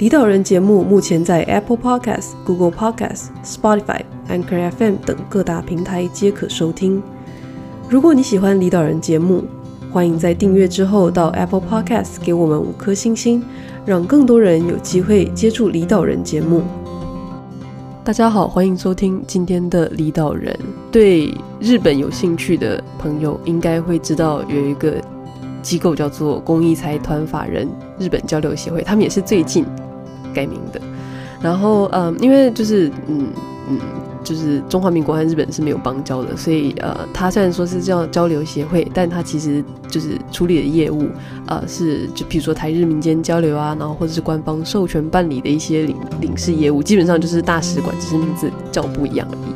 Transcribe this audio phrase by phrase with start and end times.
[0.00, 7.02] 离岛人节目目前在 Apple Podcast、Google Podcast、Spotify、Anchor FM 等各大平台皆可收听。
[7.86, 9.44] 如果你喜欢离岛人节目，
[9.92, 13.44] 欢迎在订阅之后到 Apple Podcast 给我们五颗星星，
[13.84, 16.62] 让更多人有机会接触离岛人节目。
[18.02, 20.58] 大家好，欢迎收听今天的离岛人。
[20.90, 21.30] 对
[21.60, 24.94] 日本有兴趣的朋友，应该会知道有一个
[25.60, 29.66] 机构叫做公益财团法人日本交流协会，他们也是最近。
[30.34, 30.80] 改名的，
[31.40, 33.26] 然后嗯，因为就是嗯
[33.68, 33.78] 嗯，
[34.22, 41.06] 就是中华民国和日本是没有邦交的，所以呃，他虽然说是叫交流协会，但他其实就是处理的业务，
[41.46, 49.54] 呃，是就比如说台日民间交流啊，然后或者是官方授权办理的一些领领事业务，基本上就是大使馆，只是名字叫不一样而已。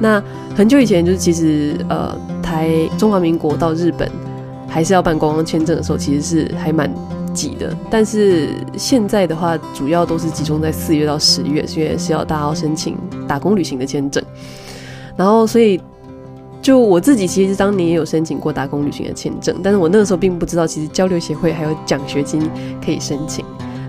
[0.00, 0.22] 那
[0.54, 4.08] 很久以前，就是其实呃，台中华民国到日本
[4.68, 6.88] 还是要办观光签证的时候，其实是还蛮。
[7.38, 12.96] 挤的，但是现在的话，主要都是集中在四月到十月，因为是要大家要申请
[13.28, 14.20] 打工旅行的签证。
[15.16, 15.80] 然后，所以
[16.60, 22.42] 就我自己其实当年也有申请过打工旅行的签证，但是我那个时候并不知道，其实交流协会还有奖学金
[22.84, 23.44] 可以申请。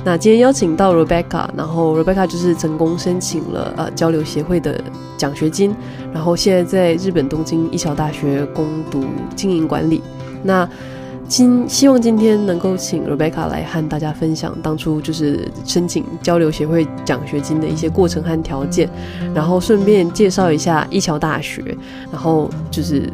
[0.06, 4.80] 那今天邀请到 Rebecca，然后 Rebecca 就是成功申请了呃交流协会的
[5.18, 5.76] 奖学金，
[6.14, 9.04] 然后现在在日本东京一桥大学攻读
[9.36, 10.02] 经营管理。
[10.42, 10.68] 那
[11.30, 18.90] 今希望今天能够请 Rebecca 来和大家分享当初就是申请交流协会奖学金的一些过程和条件，
[19.34, 21.64] 然后顺便介绍一下一桥大学，
[22.12, 23.08] 然后就是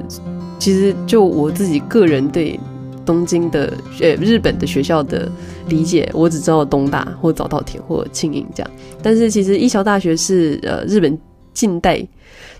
[0.58, 2.58] 其实就我自己个人对
[3.06, 5.30] 东京的呃日本的学校的
[5.68, 8.72] 理解，我只知道东大或早稻田或庆应这样，
[9.04, 11.20] 但是其实一桥大学是呃日本
[11.56, 12.08] 近代。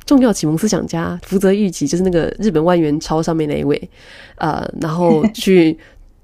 [0.06, 3.90] 重要启蒙思想家福泽谕吉就是那个日本万元钞上面那一位，
[4.36, 5.76] 呃，然后 去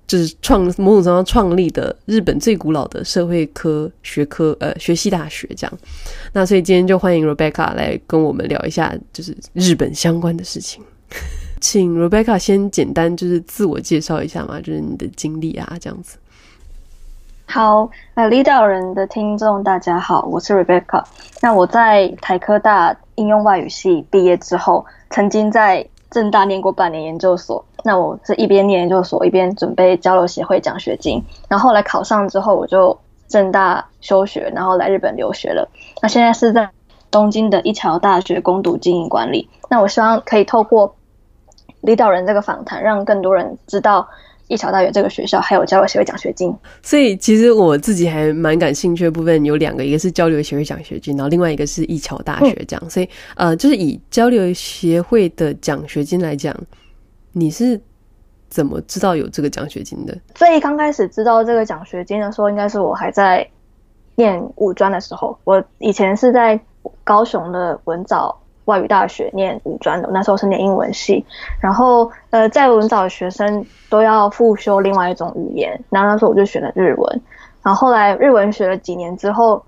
[0.05, 5.79] 就是创某种程度上创立的日本最古老的社会科学科呃学系大学这样。
[6.31, 10.83] 那所以今天就欢迎 Rebecca 来跟我们聊一下就是日本相关的事情。
[11.59, 16.17] 请 Rebecca 先简单就是自我介绍一下嘛，就是你的经历啊这样子。
[17.51, 21.03] 好，呃，离岛人的听众大家好，我是 Rebecca。
[21.41, 27.61] 那我在台科大应用外语系毕业之后，曾经在正大念过半年研究所。
[27.83, 31.21] 那我是一边念研究所，一边准备交流协会奖学金。
[31.49, 32.97] 然后后来考上之后，我就
[33.27, 35.67] 正大休学，然后来日本留学了。
[36.01, 36.69] 那现在是在
[37.11, 39.49] 东京的一桥大学攻读经营管理。
[39.69, 40.95] 那我希望可以透过
[41.81, 44.07] 离岛人这个访谈，让更多人知道。
[44.51, 46.53] 一桥大学这个学校还有交流协会奖学金，
[46.83, 52.81] 所以其实我自己还蛮感兴趣的部分有两个，一个是交流协会奖学金，然后另外一个是一桥大学这样。
[52.83, 56.53] 嗯、所以呃，就是以交流协会的奖学金来讲，
[57.31, 57.79] 你是
[58.49, 60.13] 怎么知道有这个奖学金的？
[60.35, 63.47] 最刚开始知道这个奖学金的时候，应该是我还在
[64.15, 65.39] 念五专的时候。
[65.45, 66.59] 我以前是在
[67.05, 68.37] 高雄的文藻。
[68.71, 71.23] 外语大学念五专的，那时候是念英文系，
[71.59, 77.21] 然后呃，在文藻的学生都要复修另外一种语言，然后那时候我就选了日文，
[77.61, 79.61] 然后后来日文学了几年之后，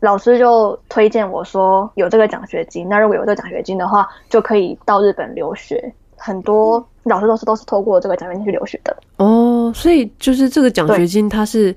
[0.00, 8.96] 老师就推荐我说有这个奖学金，那如果有这个奖学金的话，就可以到日本留学，很多老师都是都是透过这个奖学金去留学的。
[9.18, 11.74] 哦，所以就是这个奖学金它是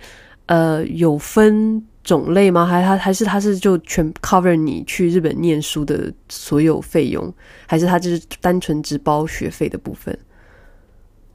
[0.48, 1.86] 呃有分。
[2.08, 2.66] 种类吗？
[2.66, 7.32] 还他还是他是就全 cover 你去日本念书的所有费用，
[7.68, 10.18] 还是他就是单纯只包学费的部分？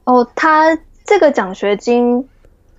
[0.05, 0.75] 哦，他
[1.05, 2.27] 这个奖学金，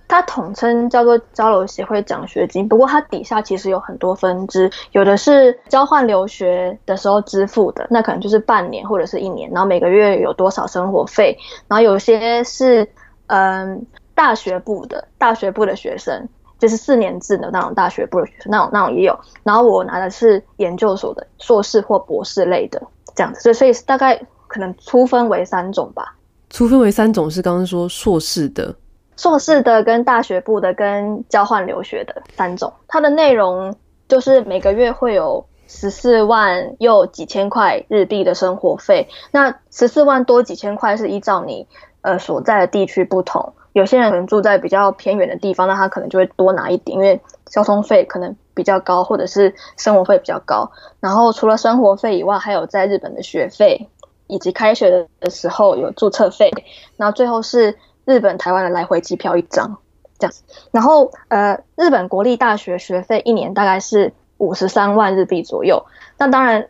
[0.07, 2.67] 它统称叫做交流协会奖学金。
[2.67, 11.35] 不过它底下其实有很多分支，有的是交换留学的时候支付的，那可能就是半年或者是一年，然后每个月有多少生活费。
[11.69, 12.85] 然后有些是
[13.27, 16.27] 嗯大学部的，大学部的学生。
[16.57, 19.17] 就是四年制的那种大学部的学生，那种那种也有。
[19.43, 22.81] 然后我拿的是研究所的硕士或博士类的
[23.15, 26.15] 这样子，所以所以大概可能粗分为三种吧。
[26.49, 28.73] 粗分为三种是刚刚说硕士的、
[29.17, 32.71] 硕士的跟大学部的跟交换留学的三种。
[32.87, 33.75] 它的内容
[34.07, 39.07] 就是每个月会有十四万又几千块日币的生活费。
[39.31, 41.67] 那十四万多几千块是依照你
[42.01, 43.53] 呃所在的地区不同。
[43.75, 50.71] 有些人可能住在比较偏远的地方，那他可能就会多拿一点，因为交通费可能比较高，或者是生活费比较高。
[51.01, 53.89] 然后除了生活费以外，还有在日本的学费，
[54.27, 56.49] 以及开学的时候有注册费。
[56.95, 59.77] 然后最后是日本台湾的来回机票一张，
[60.17, 60.43] 这样子。
[60.71, 65.85] 然后呃，日本国立大学学费一年大概是五十三万日币左右。
[66.17, 66.69] 那当然，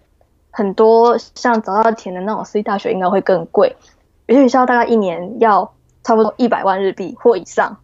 [0.49, 3.75] 很多像早稻田的那种私立大学应该会更贵，
[4.25, 5.71] 有些学校大概一年要
[6.05, 7.75] 差不多一百万日币或以上。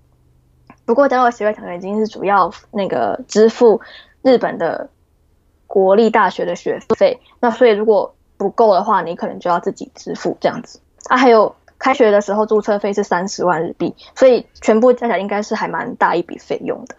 [0.85, 3.81] 不过，交流协会奖学金是主要那个支付
[4.21, 4.89] 日本的
[5.65, 10.79] 国立大学的学费，那所以如果不够的话，你可能就要自己支付这样子。
[11.07, 16.95] 啊，还有开学的时候注册费是三十万日币，所以全部加起来应该是还蛮大一笔费用的。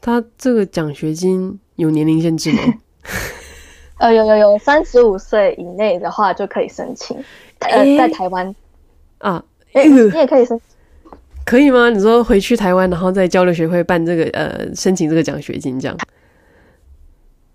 [0.00, 2.60] 他这个奖学金有年龄限制吗？
[3.98, 7.16] 呃，有有有，三十五岁以内的话就可以申请。
[7.58, 8.54] 呃，在台湾
[9.18, 11.18] 啊，哎， 你也可以申请。
[11.44, 11.90] 可以吗？
[11.90, 15.96] 你说回去台湾，然后在交流学会办这个呃，申请这个奖学金这样？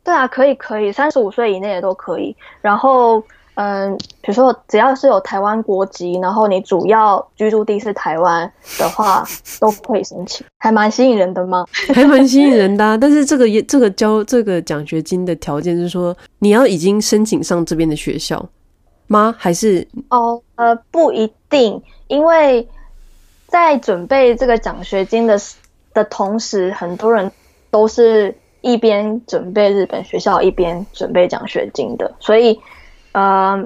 [0.04, 2.36] 对啊，可以可以，三十五岁以内的都可以。
[2.62, 3.20] 然后
[3.56, 9.24] 嗯、呃，比如说只要是有台湾国籍，然后你主要居住地是台湾的话，
[9.62, 11.66] 都可以申请，还蛮吸引人的吗？
[11.94, 12.98] 还蛮吸引人的、啊。
[12.98, 18.46] 但是这个也这个交这个奖学金的条件是说，你要已经申请上这边的学校
[19.08, 19.34] 吗？
[19.38, 22.68] 还是哦呃不一定，因为。
[23.48, 25.40] 在准备这个奖学金的
[25.94, 27.32] 的同时，很多人
[27.70, 32.12] 都是一边准备日本学校，一边准备奖学金的。
[32.20, 32.60] 所以，
[33.14, 33.64] 呃，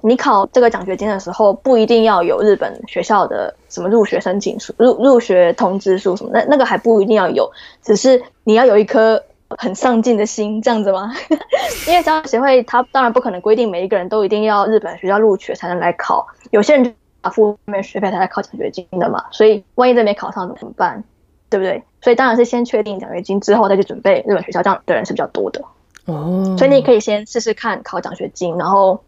[0.00, 7.48] 你考这个奖学金的时候，不一定要有日本学校的什么入学申请书、入入学通知书什么，那那个还不一定要有，
[7.82, 11.12] 只是你要有一颗很上进的心，这样子吗？
[11.86, 16.94] 因为交流协会他当然不可能规定每一个人都一定要日本学校录取才能来考，有些人。
[17.24, 21.02] 付后面学费才来考奖学金的嘛，所以万一这没考上怎么办？
[21.50, 21.82] 对不对？
[22.02, 25.64] 所以当然是先确定奖学金之后再去准备日本学校，这样的人是比较多的。
[26.04, 29.02] 哦，所以你可以先试试看考奖学金，然后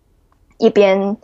[0.59, 1.17] 一边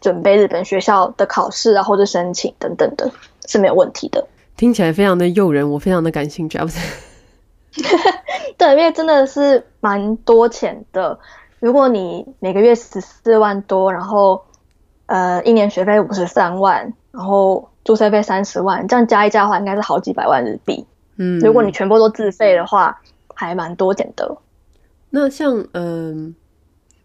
[0.00, 3.10] 准备日本学校的考试啊，或者申请等等的，
[3.46, 4.26] 是没有问题的。
[4.56, 6.64] 听起来非常的诱人，我非常的感兴趣啊！
[6.64, 6.78] 不是，
[8.56, 11.18] 对，因为真的是蛮多钱的。
[11.58, 14.44] 如果你每个月十四万多，然后。
[15.10, 20.86] 呃，一年学费五十三万，然后注册费三十万，这样加一加的话，应该是好几百万日币。
[21.16, 22.96] 嗯，如果你全部都自费的话，
[23.34, 24.36] 还蛮多点的。
[25.10, 26.34] 那像，嗯、呃，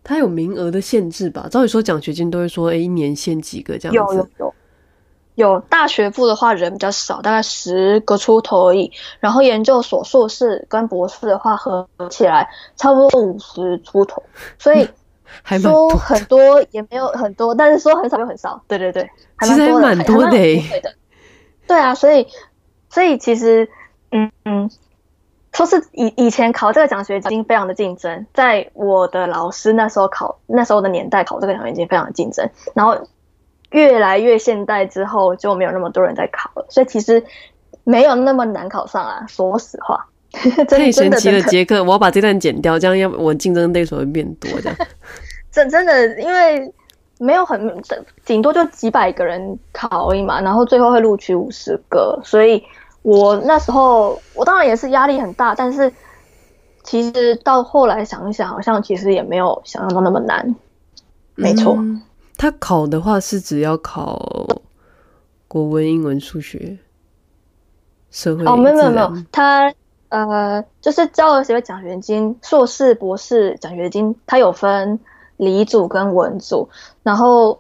[0.03, 1.47] 它有名额的限制吧？
[1.49, 4.15] 照理说奖学金都会说，哎，一年限几个这样子。
[4.15, 4.53] 有有有，
[5.33, 8.91] 有大学部的话人比较少，大概十个出头而已。
[9.19, 14.21] 然后研究所、硕士跟博士的话合起来差不多五十出头，
[14.59, 14.87] 所以。
[15.61, 18.61] 说很多也没有很多，但是说很少又很少。
[18.67, 20.29] 对对对，还蛮多的，还蛮多的。
[20.31, 20.95] 对的，
[21.67, 22.27] 对啊，所以
[22.89, 23.69] 所以其实，
[24.11, 24.69] 嗯嗯，
[25.53, 33.07] 说是以以前考这个奖学金非常的竞争，在我的老师那时候考那时候的年代考这个奖学金非常的竞争，然后
[33.71, 37.25] 越来越现代之后就没有那么多人在考了，所以其实
[37.83, 40.07] 没有那么难考上啊，说实话。
[40.67, 41.83] 太神奇了，杰克！
[41.83, 44.77] 我要把这段剪掉，这样要我竞争对手会变多这样。
[45.51, 46.71] 真真的，因为
[47.19, 47.81] 没有很
[48.25, 52.61] 顶多就几百个人考而已嘛，然后最后会录取五十个，所以
[53.03, 55.91] 我那时候我当然也是压力很大，但是
[56.83, 60.55] 其实到后来想一想，好像其实也没有想象中那么难。
[61.35, 62.01] 没错，嗯，
[62.37, 64.21] 他考的话是只要考
[65.47, 66.77] 国文、英文、数学、
[68.11, 69.73] 社会哦，没有没有没有，他。
[70.15, 74.97] 呃，就是交流协会奖学金，硕士、博士奖学金，它有分
[75.35, 76.69] 理组跟文组，
[77.03, 77.59] 然后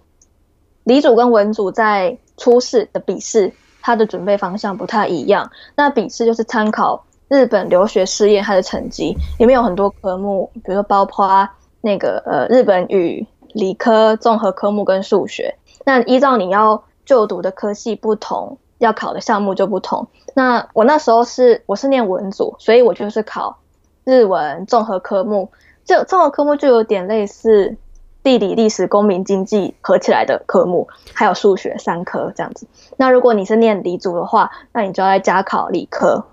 [0.85, 5.51] 理组跟文组在初试的笔试，它的准备方向不太一样。
[5.75, 11.49] 那笔试就是参考日本留学试验它的成绩，里面有很多科目，比如说包括
[11.81, 15.57] 那个呃日本语、理科、综合科目跟数学。
[15.83, 20.07] 那依照你要就读的科系不同，要考的项目就不同。
[20.33, 23.57] 那我那时候是我是念文组，所以我就是考
[24.03, 25.51] 日文综合科目。
[25.83, 27.77] 这综合科目就有点类似
[28.23, 32.67] 地理、历史、公民、经济合起来的科目，还有数学三科这样子。
[32.97, 36.25] 那如果你是念理组的话，那你就要加考理科。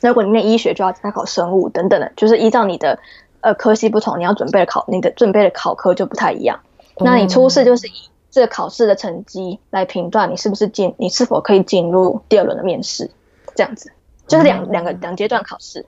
[0.00, 2.98] 那如果你念医学，就要加考生物等等的，就是依照你的
[3.40, 6.60] 呃科系不同，你要准备的考你的准备的考科就不太一样。
[6.98, 8.11] 那你初试就是以。
[8.32, 13.08] 这个考试的成绩来评断你是不是进，你是否可以进入第二轮的面试，
[13.54, 13.92] 这样子
[14.26, 15.86] 就是两两个两阶段考试。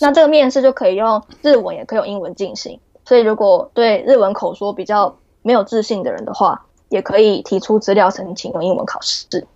[0.00, 2.80] 那这个面试就可以用日文，也可以用英文进行。
[3.04, 9.46] 所以如果对日文口说比较没有自信的人的话，也可以提出资料申请用英文考试。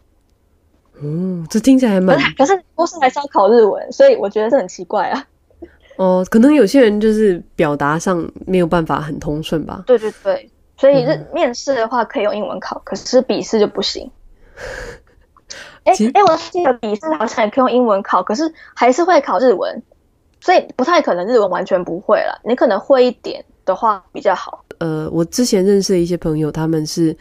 [1.00, 2.18] 嗯，这听起来还蛮……
[2.36, 5.24] 可是不是还是要考日文，所以我觉得是很奇怪啊。
[5.96, 9.84] 哦，可能有些人就是表达上没有办法很通顺吧。
[9.86, 14.10] 对对对，所以日面试的话可以用英文考，嗯、可是笔试就不行。
[15.84, 19.82] 哎哎，我记得笔试好像也可以用英文考，可是还是会考日文，
[20.40, 22.40] 所以不太可能日文完全不会了。
[22.44, 24.64] 你可能会一点的话比较好。
[24.78, 27.16] 呃，我之前认识的一些朋友，他们是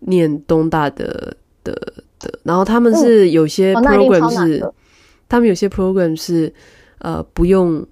[0.00, 1.72] 念东大的的
[2.18, 4.74] 的，然后他们是有些 program 是，嗯哦、
[5.28, 6.52] 他们有些 program 是
[6.98, 7.86] 呃不用。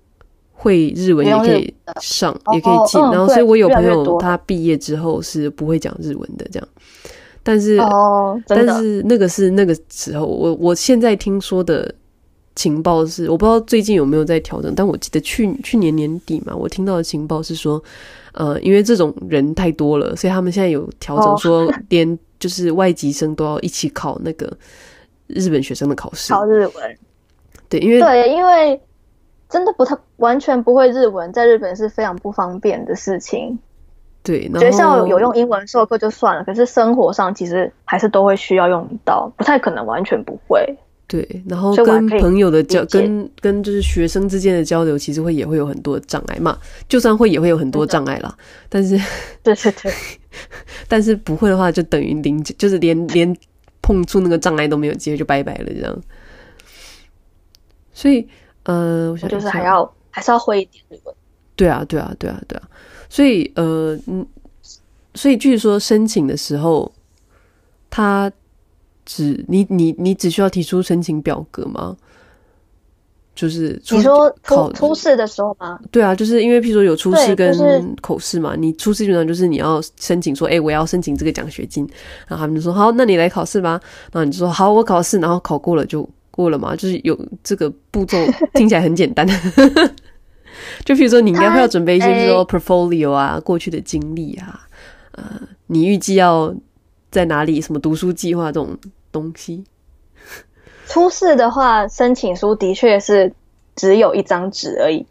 [0.60, 3.00] 会日文也可以上，也可以进。
[3.00, 6.68] 然后，所以我有朋友他毕业之后是不会讲日文的，这样。
[7.44, 7.78] 但是，
[8.48, 11.94] 但是那个是那个时候，我我现在听说的
[12.56, 14.74] 情报是，我不知道最近有没有在调整。
[14.74, 17.80] 但我记得去去年年底嘛，我听到的情报是说，
[18.32, 24.52] 呃，因为这种人太多了，所以他们现在有调整， 说连就是外籍生都要一起考那个
[25.28, 26.98] 日本学生的考试，考日文。
[27.68, 28.80] 对，因为对，因为。
[29.48, 33.58] 真的不太完全不会日文，在日本是非常不方便的事情。
[34.22, 40.62] 对，学校有用英文授课就算了，可是生活上其实还是都会需要用到，不太可能完全不会。
[41.06, 46.58] 对，然后跟朋友的交，跟跟就是学生之间的交流，其实会也会有很多障碍嘛。
[46.86, 48.36] 就算会，也会有很多障碍啦。
[48.68, 48.98] 但是，
[49.42, 49.90] 对对对，
[50.86, 53.34] 但是不会的话，就等于零，就是连连
[53.80, 55.98] 碰触那个障碍都没有机会，就拜拜了这样。
[57.94, 58.28] 所以。
[58.68, 61.14] 呃，我想就是还要还是要会一点日文。
[61.56, 62.68] 对啊，对啊，对啊，对啊。
[63.08, 64.26] 所以呃，嗯，
[65.14, 66.92] 所以据说申请的时候，
[67.88, 68.30] 他
[69.06, 71.96] 只你你你只需要提出申请表格吗？
[73.34, 75.80] 就是你说考初试的时候吗？
[75.90, 81.88] 对啊，就是因为譬如说有初试跟口试嘛，你初试基本上就是你要申请说，哎，我要申请这个奖学金，
[82.26, 83.80] 然后他们就说好，那你来考试吧。
[84.12, 86.06] 然后你就说好，我考试，然后考过了就。
[86.38, 88.16] 过了吗，就是有这个步骤，
[88.54, 89.26] 听起来很简单。
[90.86, 94.60] 就比如说，你应该会要准备一些，比如说 portfolio 啊，过去的经历啊，
[95.16, 95.24] 呃，
[95.66, 96.54] 你预计要
[97.10, 98.78] 在哪里，什么读书计划这种
[99.10, 99.64] 东西。
[100.86, 103.32] 初试的话，申请书的确是
[103.74, 105.04] 只有一张纸而已。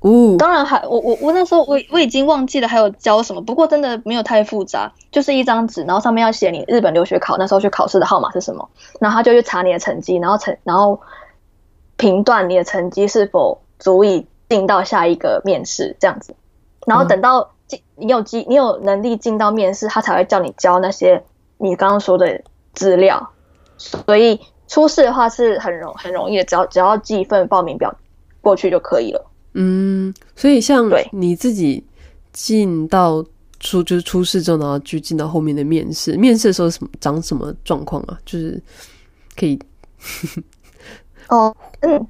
[0.00, 8.66] 哦，当然还我我我那时候我我已经忘记了还有教什么，不过真的没有太复杂，就是一张纸，然后上面要写你日本留学考那时候去考试的号码是什么，
[8.98, 10.98] 然后他就去查你的成绩，然后成然后
[11.96, 16.34] 评断你的成绩是否足以进到下一个面试这样子，
[16.86, 21.22] 然后等到进你有机你有能力进到面试，他才会叫你交那些
[21.58, 22.40] 你刚刚说的
[22.72, 23.30] 资料，
[23.76, 27.94] 所以初试的话是很容很容易的，只要只要寄一份报名表
[28.40, 29.26] 过去就可以了。
[29.54, 31.84] 嗯，所以像你自己
[32.32, 33.24] 进到
[33.58, 36.16] 初就是初试之后，然后就进到后面的面试。
[36.16, 38.16] 面试的时候什么长什么状况啊？
[38.24, 38.62] 就是
[39.36, 39.58] 可以
[41.28, 42.06] 哦，嗯，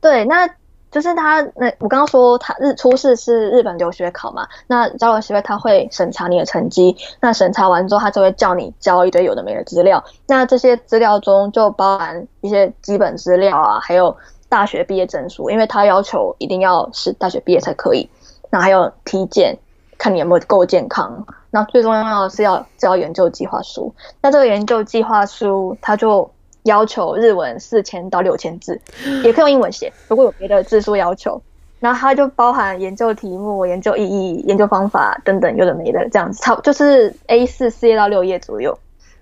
[0.00, 0.48] 对，那
[0.92, 14.16] 就是他那我刚刚说他日初试是日本留学考嘛，那交流协会他会审查你的成绩，那审查完之后他就会叫你交一堆有的没的资料，那这些资料中就包含一些基本资料啊，还有。
[14.48, 18.08] 大学毕业证书，因为他要求一定要是大学毕业才可以。
[18.50, 19.58] 那还有体检，
[19.98, 21.26] 看你有没有够健康。
[21.50, 23.94] 那最重要的是要交研究计划书。
[24.20, 26.30] 那这个研究计划书，它就
[26.64, 28.80] 要求日文四千到六千字，
[29.24, 31.40] 也可以用英文写，如果有别的字数要求。
[31.80, 38.76] 然后它就包含研究题目、研究意义、研究方法等等，有的没的这样子，差就是 A 四四页到六页左右。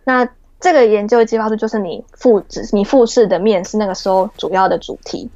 [0.04, 0.26] 那
[0.58, 5.30] 这个研究计划书就是你复制你复试的面试那个时候主要的主题，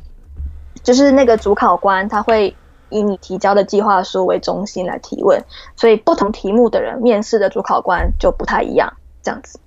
[0.83, 2.57] 就是那个主考官他会
[2.89, 5.41] 以你提交的计划书为中心来提问，
[5.77, 8.91] 所以不同题目的人面试的主考官就不太一样，
[9.23, 9.61] 这样子。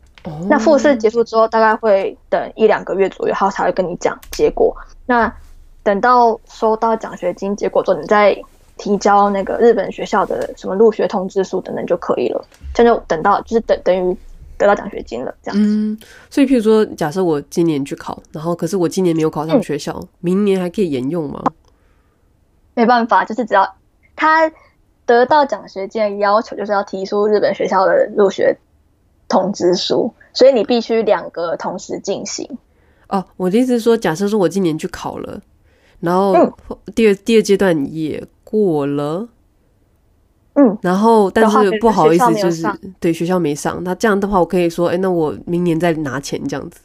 [0.48, 4.76] 那复试结束之后，大概会等一两个月左右，他才会跟你讲结果。
[5.06, 5.32] 那
[5.84, 8.36] 等到收到奖学金结果之后，你再
[8.78, 12.44] 提交那个日本学校的什么入学通知书等等就可以了。
[12.74, 14.18] 这就等到就是等等于。
[14.64, 15.60] 得到奖学金了，这样。
[15.62, 15.98] 嗯，
[16.30, 21.44] 所以譬如说，假设我今年去考，然后可是我今年没有考上学校，嗯、明年还可以沿用吗？
[22.74, 23.68] 没办法，就是只要
[24.16, 24.50] 他
[25.06, 28.58] 得到奖学金的要求，就是要提出日本学校的入学
[29.28, 32.50] 通知书，所以你必须两个同时进行。
[33.10, 35.42] 哦，我的意思是说，假设说我今年去考了，
[36.00, 36.34] 然后
[36.96, 39.28] 第二、嗯、第二阶段也过了。
[40.56, 42.68] 嗯，然后但是不好意思，就是
[43.00, 43.84] 对学校没上。
[43.84, 46.82] 那这样的话，我可以说，哎，那我明年再拿钱这样子，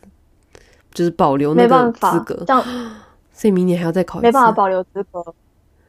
[0.94, 2.42] 就是保留那个资格。
[2.46, 2.64] 这样，
[3.32, 4.26] 所以明年还要再考一次。
[4.26, 5.22] 没办法保留资格。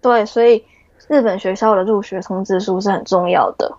[0.02, 0.64] 对，所以
[1.08, 3.74] 日本学校的入学通知书是很重要的。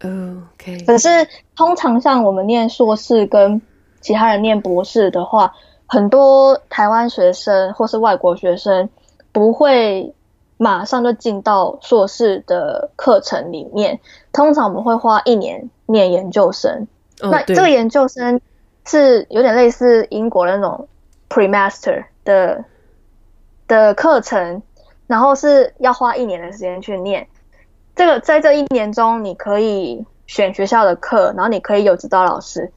[0.00, 0.84] OK。
[0.86, 1.08] 可是
[1.56, 3.60] 通常像我们念硕士跟
[4.02, 5.50] 其他人念博士的话，
[5.86, 8.88] 很多台湾学生或是外国学生
[9.32, 10.14] 不会
[10.56, 13.98] 马上就进到硕士的课程里面。
[14.32, 16.86] 通常我们会花一年念研究生。
[17.22, 18.40] 哦、那这个研究生
[18.84, 20.88] 是有点类似英国的那种
[21.28, 22.64] pre-master 的
[23.66, 24.62] 的课程，
[25.06, 27.26] 然后是要花一年的时间去念。
[27.94, 32.70] 这个在这一年中，你可以选学校的课，然后你可以有指导老师，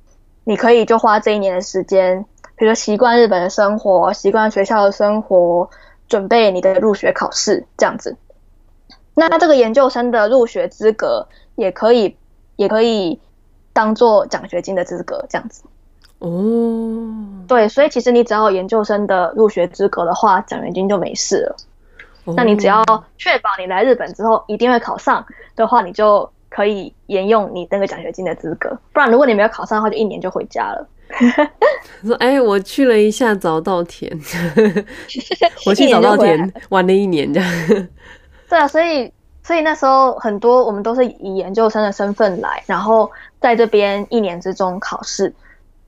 [0.45, 5.69] 你可以就花这一年的时间，比如说习惯日本的生活，习惯学校的生活，
[6.09, 8.17] 准备你的入学考试这样子。
[9.13, 12.17] 那这个研究生的入学资格也可以，
[12.55, 13.19] 也可以
[13.71, 15.63] 当做奖学金的资格这样子。
[16.19, 21.55] 哦，对，所以其实你只要有研究生的入学资格的话，奖学金就没事了。
[22.35, 22.83] 那你只要
[23.17, 25.25] 确保你来日本之后一定会考上
[25.55, 28.77] 的话，你就可以沿用你那个奖学金的资格。
[28.93, 30.87] 不然如果你没有考上的话，就一年就回家了。
[32.03, 34.11] 说哎、欸，我去了一下早稻田
[35.65, 37.49] 我去早稻田玩了一年这样。
[38.49, 39.11] 对啊，所以
[39.43, 45.33] 所以那时候很多我们都是以研究生的身份来，然后在这边一年之中考试，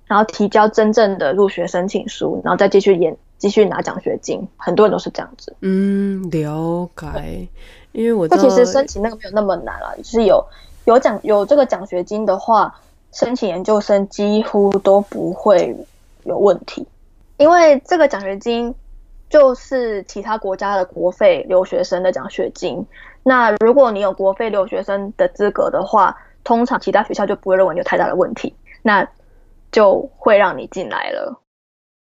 [0.05, 3.15] 然后提交真正的入学申请书，然后再继续研。
[3.41, 5.55] 继续拿奖学金，很多人都是这样子。
[5.61, 7.47] 嗯，了解。
[7.91, 10.45] 因为我这其实申请那个没有那么难了，就是有
[10.85, 12.71] 有奖有这个奖学金的话，
[13.11, 15.75] 申请研究生几乎都不会
[16.23, 16.87] 有问题。
[17.37, 18.73] 因为这个奖学金
[19.29, 22.85] 就是其他国家的国费留学生的奖学金。
[23.23, 29.07] 那如果你有国费留学生的资格的话，通常其他学校就不会认为你有太大的问题，那
[29.71, 31.39] 就会让你进来了。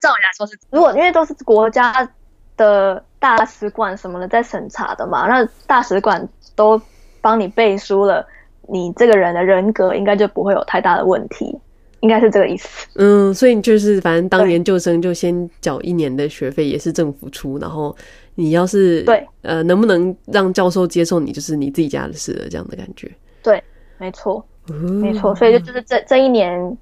[0.00, 2.08] 照理来说是，如果因为都是国家
[2.56, 6.80] 的大使馆什么的在审查的嘛，那大使馆都
[7.20, 8.26] 帮你背书了，
[8.70, 11.56] 你这个人的人格应该就不会有太大的问题，
[12.00, 12.86] 应该是这个意思。
[12.94, 17.94] 嗯，所以就是反正当研究生就先缴一年的学费，也是政府出，然后
[18.34, 23.10] 你要是对呃能不能让教授接受你，就是你自己家的事了，这样的感觉。
[23.42, 23.62] 对，
[23.98, 26.76] 没错，没错，所以就就是这这一年，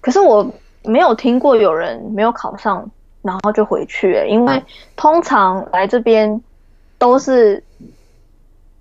[0.00, 0.48] 可是我。
[0.86, 2.86] 没有听过有人没有考上，
[3.22, 4.62] 然后就回去，欸，因为
[4.96, 6.38] 通常来这边
[6.98, 7.64] 都是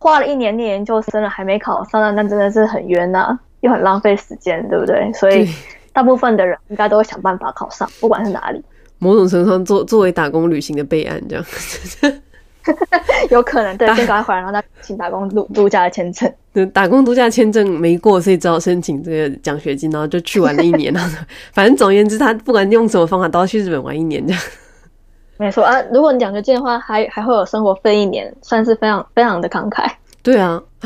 [0.04, 5.10] 花了一年念研究生了还没考上，那真的是很冤呐，啊，又很浪费时间，对不对？
[5.14, 5.50] 所以
[5.94, 8.62] 大部分的人应该都会想办法考上，不管是哪里。
[9.00, 11.46] 某种程度上，作作为打工旅行的备案，这样。
[13.32, 16.30] 有可能对，先赶快回来，然后再请打工度度假的签证。
[16.54, 20.94] 对，打工度假签证没过，所以只好申请这个奖学金，然后就去玩了一年。
[21.54, 24.42] 反正总而言之，他不管用什么方法，都要去日本玩一年这样。
[25.38, 29.92] 没错啊，如果你奖学金的话，还还会有生活费一年，算是非常非常的慷慨。
[30.22, 30.62] 对啊，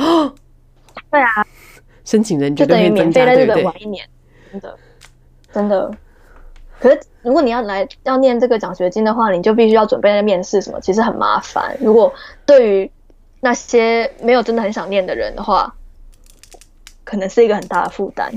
[1.11, 1.45] 对啊，
[2.05, 4.07] 申请人就等于免费在日本玩一年，
[4.51, 4.77] 真的，
[5.51, 5.91] 真的。
[6.79, 11.75] 可是，如果你要来要念这个奖学金的话，你就必须要准备那面试什么，其实很麻烦。
[11.81, 12.13] 如果
[12.45, 12.91] 对于
[13.41, 15.73] 那些没有真的很想念的人的话，
[17.03, 18.31] 可能是一个很大的负担。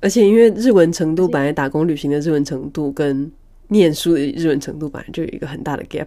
[0.00, 3.30] 而且，因为日文程度本来打工旅行的日文程度跟
[3.68, 6.06] 念书的日文程度本来就有一个很大的 gap。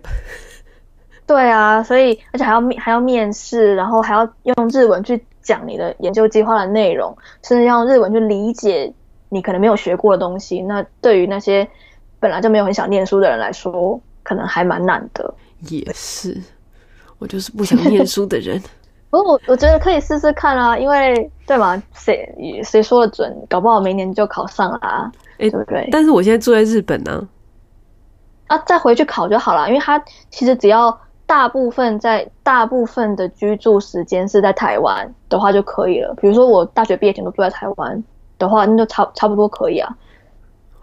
[1.26, 8.94] 对啊，所以而且还要面还要面试，然后还要用日文去讲你的研究计划的内容，甚至要用日文去理解。
[9.30, 11.68] 你可能没有学过的东西，那对于那些
[12.18, 15.34] 本来就没有很想念书的人来说，可能还蛮难的。
[15.70, 16.42] 也是，
[17.20, 18.58] 我就是不想念书的人。
[19.12, 21.84] 不过我我觉得可以试试看啊，因为对嘛？
[21.94, 22.26] 谁
[22.64, 23.46] 谁说的准？
[23.50, 25.90] 搞不好明年就考上了啊，欸、对不对？
[25.92, 27.28] 但是我现在住在日本呢，啊，
[28.60, 29.68] 再回去考就好了。
[29.68, 29.98] 因为他
[30.30, 36.14] 其实只要大部分在大部分的居住时间是在台湾的话就可以了。
[36.22, 38.04] 比如说我大学毕业前都住在台湾。
[38.40, 39.98] 的话，那就差差不多可以啊。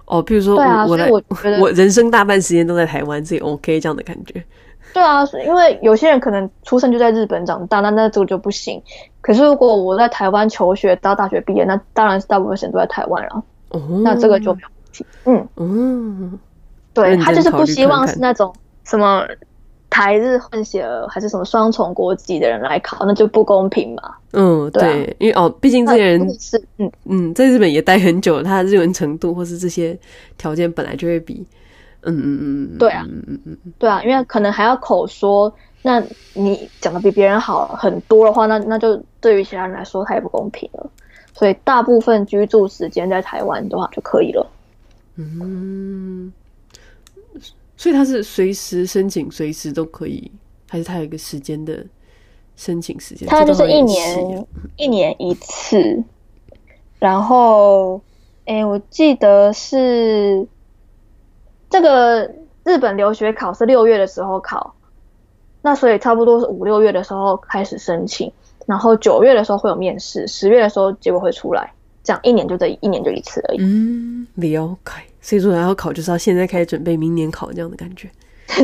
[0.06, 4.42] 哦，比如说我，啊、我来，我觉得我人生大半时间都在台湾，所以 OK 这样的感觉。
[4.92, 8.82] 对啊，因为有些人可能出生就在日本长大，那那这个就不行。
[9.20, 13.44] 可是如果我在台湾求学到大学毕业，那当然是大部分时间都在台湾了。
[13.68, 15.06] 哦，那这个就没有问题。
[15.26, 16.38] 嗯嗯，
[16.94, 18.54] 对，他就是不希望是那种
[18.84, 19.26] 什么。
[19.90, 24.02] 台日混血儿还是什么双重国籍的人来考，那就不公平嘛。
[24.32, 29.96] 嗯，对，因为哦，毕竟这些人是嗯嗯，在日本也待很久，他的日文程度或是这些
[30.36, 31.46] 条件本来就会比
[32.00, 36.02] 嗯嗯嗯，对啊，嗯嗯嗯，对啊，因为可能还要口说，那
[36.32, 40.90] 你讲的比别人好很多的话，那那就对于其他人来说太不公平了。
[41.34, 44.44] 所以大部分居住时间在台湾的话就可以了。
[45.14, 46.32] 嗯。
[47.84, 50.32] 所以他是随时申请，随时都可以，
[50.70, 51.84] 还是他有一个时间的
[52.56, 53.28] 申请时间？
[53.28, 56.02] 他就是一年一年一次，
[56.98, 58.00] 然后，
[58.46, 60.48] 哎、欸，我记得是
[61.68, 62.24] 这个
[62.64, 64.74] 日本留学考是六月的时候考，
[65.60, 68.32] 那所以差不多是五六月的时候开始申请，
[68.64, 71.70] 然后九月的时候会有面试，十月的时候结果会出来，
[72.02, 73.58] 这样一年就这一年就一次而已。
[73.60, 75.02] 嗯，了解。
[75.24, 78.10] 所以说还要考，就是要现在开始准备，明年考这样的感觉。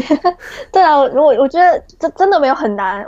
[0.70, 3.02] 对啊，如果我觉得这真的没有很难，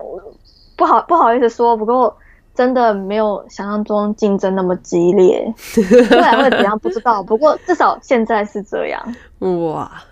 [0.75, 2.17] 不好不好意思说，不过
[2.55, 5.53] 真的没有想象中竞争那么激烈。
[6.11, 9.15] 未来会怎样不知道，不过至少现在是这样。
[9.67, 10.03] 哇，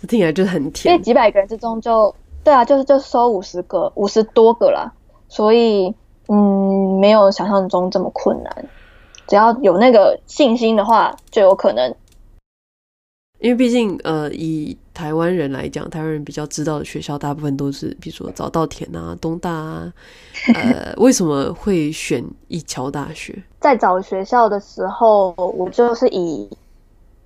[0.00, 0.92] 这听起来就是很甜。
[0.92, 2.12] 因为几百个人之中就。
[2.42, 4.90] 对啊，就是就收五十个，五十多个啦，
[5.28, 5.94] 所以
[6.28, 8.64] 嗯，没有想象中这么困难，
[9.26, 11.94] 只要有那个信心的话，就有可能。
[13.40, 19.92] 因为毕竟呃，以台湾人来讲，台湾人比较知道的学校，大部分都是比如说早稻田啊、东大啊。
[20.54, 23.42] 呃，为什么会选一桥大学？
[23.58, 26.48] 在找学校的时候，我就是以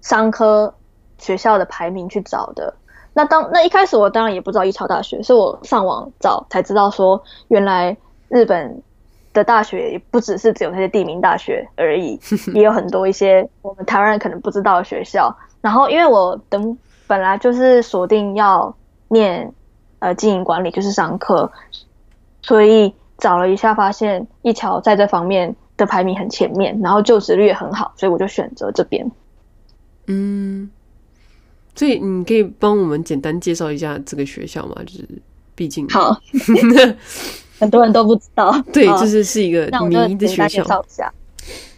[0.02, 0.72] 商科
[1.18, 2.72] 学校的排名去找的。
[3.12, 7.96] 那当那一开始我当然也不知道一桥大学，是我上网找才知道说，原来
[8.28, 8.80] 日本
[9.32, 12.20] 的大学也不只是只有那些地名大学而已，
[12.54, 15.36] 也有很多一些我们台湾人可能不知道的学校。
[15.64, 18.76] 然后因为我等本来就是锁定要
[19.08, 19.50] 念
[20.00, 21.50] 呃经营管理，就是商科，
[22.42, 29.10] 所以找了一下发现一桥在这方面的排名很前面，然后就职率也很好，所以我就选择这边。
[30.08, 30.68] 嗯。
[31.74, 34.76] 所以你可以帮我们简单介绍一下这个学校吗？
[34.86, 35.08] 就是
[35.54, 36.16] 毕竟好，
[37.58, 38.52] 很多人都不知道。
[38.70, 40.62] 对，就是是一个迷的学校。
[40.62, 41.12] 介绍一下，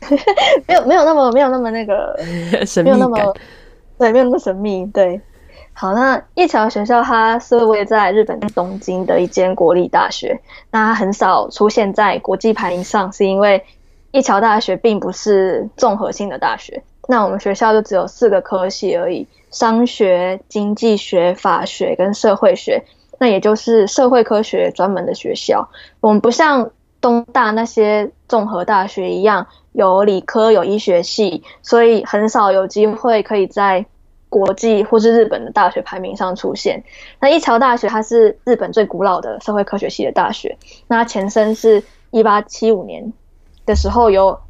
[0.68, 2.14] 没有没有那么没有那么那个
[2.66, 3.36] 神秘感，没有那么
[3.98, 4.86] 对，没有那么神秘。
[4.86, 5.20] 对，
[5.72, 13.64] 好，那一桥学校它是位在日本东京的一间国立大学，那它很少出现在国际排名上，是因为
[14.12, 16.82] 一桥大学并不是综合性的大学。
[17.08, 19.26] 那我们学校就只有四个科系而已。
[19.52, 22.84] 商学、经济学、法学跟社会学，
[23.18, 25.66] 那也就是社会科学专门的学校。
[26.00, 26.70] 我们不像
[27.06, 33.86] 东大那些综合大学一样，有理科、有医学系，所以很少有机会可以在
[34.28, 36.82] 国际或是日本的大学排名上出现。
[37.20, 43.12] 那一桥大学它是日本最古老的社会科学系的大学，那它前身是一八七五年
[43.64, 44.40] 的时候有。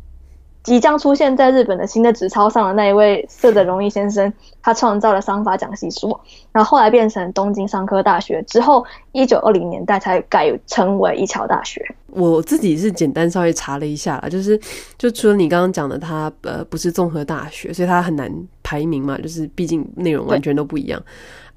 [0.66, 11.80] 即将出现在日本的新的纸钞上的那一位涩泽荣义先生，他创造了商法讲习所，然后后来变成东京商科大学，之后一九二零年代才改称为一桥大学。
[12.08, 14.60] 我自己是简单稍微查了一下啦，就是
[14.98, 18.28] 就除了你刚刚讲的，它呃不是综合大学，所以它很难
[18.64, 21.00] 排名嘛，就是毕竟内容完全都不一样。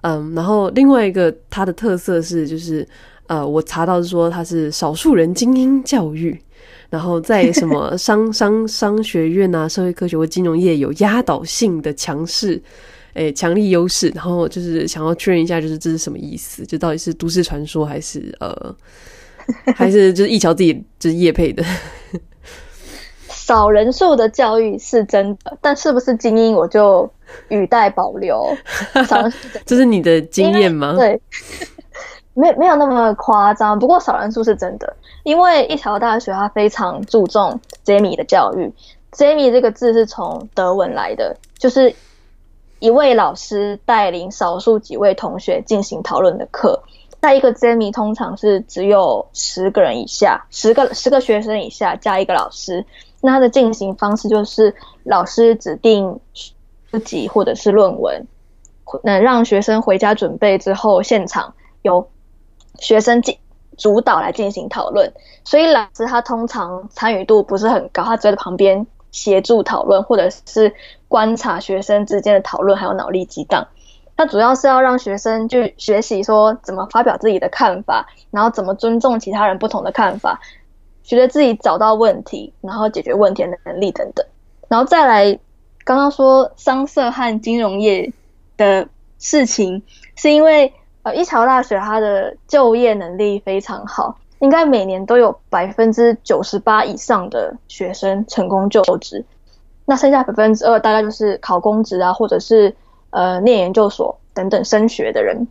[0.02, 2.88] 嗯，然后另外一个它的特色是，就是
[3.26, 6.40] 呃我查到是说它是少数人精英教育。
[6.90, 12.62] 然后在什么商商商学院啊、社会科学或金融业有压倒性的强势，
[13.14, 14.10] 诶，强力优势。
[14.16, 16.66] 然后就是想要确认一下，就是这是什么意思？
[16.66, 18.76] 就到底是都市传说，还是呃，
[19.76, 21.64] 还是就是一桥自己就是业配的？
[23.30, 27.10] 少人数的教育是真的，但是不是精英，我就
[27.50, 28.56] 语带保留。
[29.08, 30.96] 少人数 这是你的经验吗？
[30.98, 31.20] 对。
[32.36, 38.74] 没没有那么夸张，不过少人数是真的，因为一桥大学它非常注重 Jamie 的教育。
[39.12, 41.96] ，Jamie 这个字是从德文来的，就是
[42.80, 46.84] 一位老师带领少数几位同学进行讨论的课。
[47.22, 52.86] 那一个 Jamie 通常是只有十个人以下，十个十个学生以下加一个老师。
[53.22, 58.26] 那它的进行方式就是老师指定书籍或者是论文，
[59.04, 62.10] 能让学生回家准备之后，现场有。
[62.78, 63.38] 学生进
[63.80, 65.12] 主导来进行讨论，
[65.46, 70.76] 所以老师他通常参与度不是很高，他只在旁边协助讨论，或者是
[71.08, 73.66] 观察学生之间的讨论，还有脑力激荡。
[74.18, 80.42] 他主要是要让学生去学习说怎么发表自己的看法，然后怎么尊重其他人不同的看法，
[81.02, 84.26] 学着自己找到问题，然后解决问题的能力等等。
[84.68, 85.40] 然后再来，
[85.86, 88.12] 刚刚说商社和金融业
[88.58, 89.84] 的事情，
[90.16, 90.74] 是因为。
[91.04, 99.24] 呃，一桥大学它的就业能力非常好，应该每年都有百分之九十八以上的学生成功就职，
[99.86, 102.76] 那剩下百分之二大概就是考公职啊，或者是
[103.12, 105.48] 呃念研究所等等升学的人。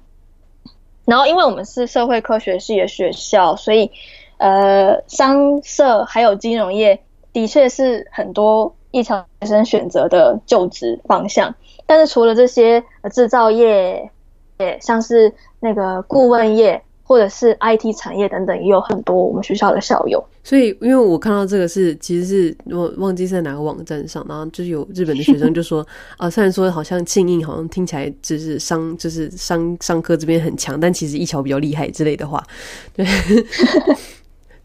[1.06, 3.90] 然后，因为我们是社会科学系的学校，所以
[4.36, 7.00] 呃商社还有金融业
[7.32, 11.54] 的确是很多一桥学生选择的就职方向。
[11.86, 14.10] 但是除了这些，呃，制造业。
[14.58, 20.22] 也像是那个顾问业，或者是 IT 产业等等，也有很多我们学校的校友。
[20.42, 32.42] 所以，因为我看到这个是，其实是我忘记是在哪个网站上，然后就是有日本的学生就说 啊，虽然说好像庆应好像听起来就是商就是商商科这边很强，但其实一桥比较厉害之类的话，
[32.92, 33.06] 对，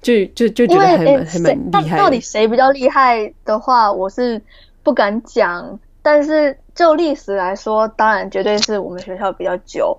[0.02, 1.98] 就就就觉得还蛮、欸、还蛮厉害。
[1.98, 4.42] 到底谁比较厉害的话，我是
[4.82, 5.80] 不敢讲。
[6.04, 9.98] 但是就历史来说，当然绝对是我们学校比较久。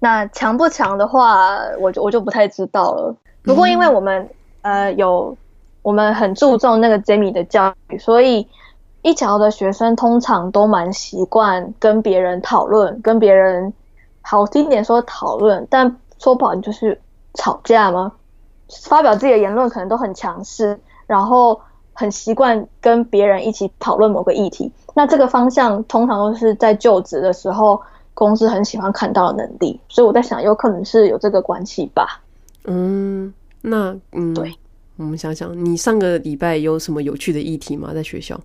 [0.00, 3.14] 那强不强的话，我就我就不太知道了。
[3.44, 4.28] 不过因为我们、
[4.62, 5.36] 嗯、呃有
[5.82, 8.48] 我们很注重那个 Jamie 的教育，所以
[9.02, 13.72] 一桥的学生通常都蛮习惯跟别人讨论，跟别人
[14.22, 17.00] 好听点说讨论，但说不好就是
[17.34, 18.12] 吵架吗？
[18.84, 21.60] 发表自己的言论可能都很强势，然后。
[21.92, 27.80] 很习惯跟别人一起讨论某个议题，那这个方向通常都是在就职的时候，
[28.14, 32.20] 公司很喜欢看到的能力，所以我在想，有可能是有这个关系吧。
[32.64, 34.54] 嗯，那嗯，对，
[34.96, 37.92] 我们想想，你上个礼拜有什么有趣的议题吗？
[37.94, 38.38] 在学校？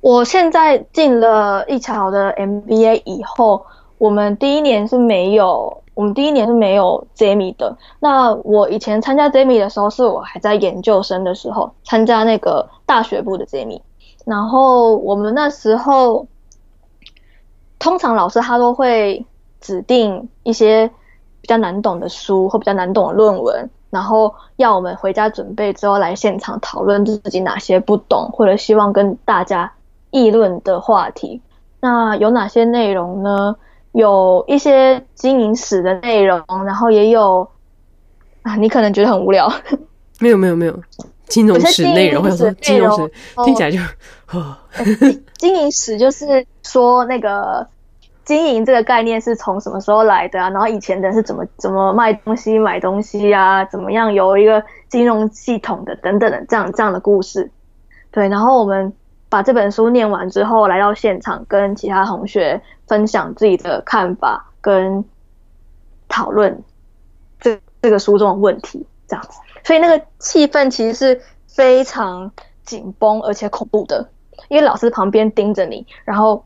[0.00, 3.64] 我现在进了一桥的 MBA 以后，
[3.98, 5.78] 我们第一年是没有。
[5.94, 7.76] 我们第一年是没有 JEMI 的。
[8.00, 13.78] 那我以前参加 JEMI 的时候，是我还在研究生的时候参加那个大学部的 JEMI。
[14.24, 16.26] 然后我们那时候，
[17.78, 19.24] 通常老师他都会
[19.60, 20.88] 指定一些
[21.40, 29.72] 比较难懂的书或比较难懂的论文，然后要我们回家准备之后来现场讨论自己哪些不懂或者希望跟大家
[30.10, 31.42] 议论的话题。
[31.80, 33.56] 那有哪些内容呢？
[33.90, 37.46] 有一些经营史的内容，然后也有
[38.40, 39.52] 啊，你可能觉得很无聊。
[40.18, 40.80] 没有没有没有，
[41.26, 43.12] 金融史内容，或者说金融史
[43.44, 43.78] 听起来就，
[44.32, 44.56] 哦、
[45.38, 47.66] 经营史就是说那个
[48.24, 50.50] 经营这个概念是从什么时候来的啊？
[50.50, 53.64] 然后以前的人是怎么怎么卖东西、买东西啊？
[53.64, 57.50] 怎么样有一个金融系统的等等的这样这样的故事。
[58.10, 58.92] 对，然后我们。
[59.32, 65.02] 把这本书念完之后，来到现场跟其他同学分享自己的看法，跟
[66.06, 66.62] 讨论
[67.40, 69.38] 这这个书中的问题，这样子。
[69.64, 72.30] 所以那个气氛其实是非常
[72.64, 74.08] 紧绷而且恐怖的，
[74.48, 76.44] 因为老师旁边盯着你，然后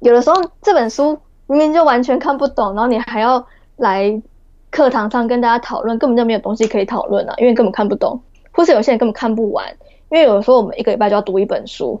[0.00, 4.22] 有的时候这本书明明就完全看不懂，然后你还要来
[4.70, 8.20] 课堂上跟大家讨论，根本就没有东西可以讨论啊，因为根本看不懂，
[8.52, 9.76] 或是有些人根本看不完。
[10.08, 12.00] 因为有的时候我们一个礼拜就要读一本书，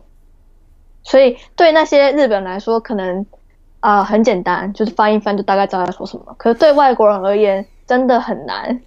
[1.02, 3.26] 所以对那些日本来说，可能
[3.80, 6.34] 啊、很简单，就是翻一翻就大概知道在说什么。
[6.38, 8.80] 可是对外国人而言，真的很难。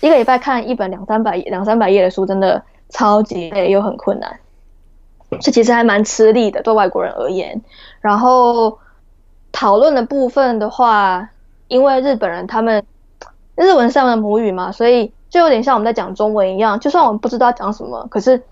[0.00, 4.38] 一个礼拜看一本两三百两三百页的书，真的超级累又很困难。
[5.40, 7.60] 这其实还蛮吃力的，对外国人而言。
[8.00, 8.78] 然后
[9.52, 11.30] 讨论的部分的话，
[11.68, 12.84] 因为日本人他们
[13.56, 18.42] 日文是他们的母语嘛，所以就有点像我们在讲中文一样，就算我们不知道讲什么，可是。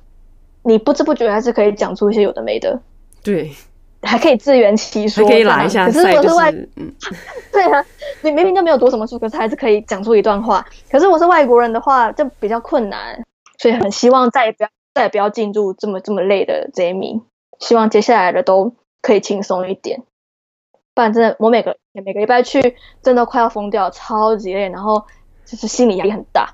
[0.68, 2.76] 你不知不觉还是可以讲出一些有的没的，
[3.22, 3.52] 对，
[4.02, 5.86] 还可以自圆其说，可以拉一下。
[5.86, 6.94] 可是我是外，就是嗯、
[7.52, 7.84] 对啊，
[8.22, 10.64] 你明明就没有读什么书，可是还是可以讲出一段话。
[10.90, 13.24] 可是我是外国人的话，就比较困难，
[13.58, 17.22] 所以很希望再也不要再也不要进入这么这么累的 JEMI，
[17.58, 20.02] 希望接下来的都可以轻松一点。
[20.94, 25.04] 不然真的，我每个每个礼拜去，真的快要疯掉，超级累，然后
[25.44, 26.48] 就是心理压力很大。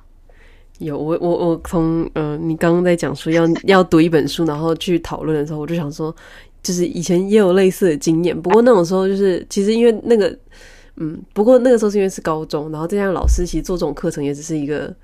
[0.79, 6.13] 有我我我从呃，你刚刚在讲说要要读一本书，然后去讨论的时候，我就想说，
[6.63, 8.41] 就是以前也有类似的经验。
[8.41, 10.37] 不过那种时候就是，其实因为那个，
[10.97, 14.95] 嗯，不过那个时候是因为是高中，然后这样老师其实做这种课程也只是一个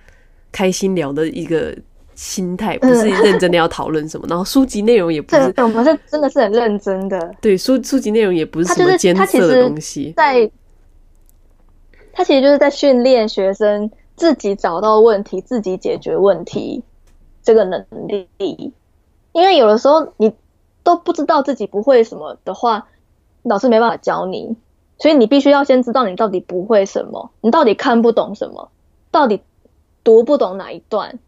[0.52, 1.76] 开心聊的一个
[2.14, 4.26] 心态，不是认真的要讨论什么。
[4.28, 7.34] 然后书籍内容也不是，我们是真的是很认真的。
[7.40, 10.12] 对，书书籍内容也不是什么艰涩的东西。
[10.16, 10.50] 在，
[12.12, 13.90] 他其实就是在训练学生。
[14.18, 16.82] 自己找到问题，自己解决问题，
[17.40, 18.26] 这个能力，
[19.30, 20.28] 因为有的时候你
[20.88, 22.86] 都不知道自己不会什么的话，
[23.42, 24.56] 老师没办法教你，
[24.96, 28.70] 所以你必须要先知道你到底不会什么，你到底看不懂什么，
[29.10, 29.42] 到底
[30.02, 31.18] 读不懂哪一段，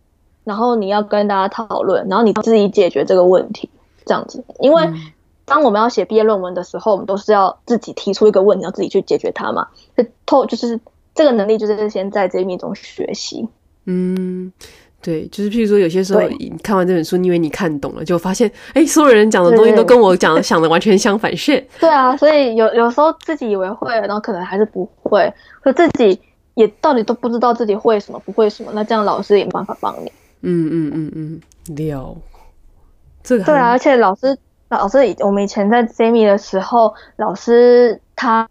[0.44, 3.68] 然后你要跟大家讨论，然后你自己解决这个问题，
[4.06, 4.42] 这样子。
[4.60, 4.88] 因为
[5.44, 9.68] 当我们要写毕业论文的时候，我们都是要自己提出一个问题，要自己去解决它嘛，
[10.24, 10.80] 透就是。
[11.12, 13.48] 这个能力就是先在 JEMI 中学习。
[13.84, 14.52] 嗯，
[15.02, 21.34] 对，就是譬如说，有些时候你看完这本书，你以为你看懂了，就发现，哎，所有人讲的东西都跟我讲的想的完全相反。
[21.36, 25.32] 是，对啊，所以有有时候自己以为会，然后可能还是不会，
[25.62, 26.20] 可自己
[26.54, 30.12] 也到底都不知道自己会什么，不会什么，那这样老师也没办法帮你。
[30.42, 31.40] 嗯嗯嗯嗯，
[31.76, 32.16] 了。
[33.22, 34.36] 这个对啊，而且老师
[34.68, 38.48] 老师以我们以前在 Jamie 的时候，老师他。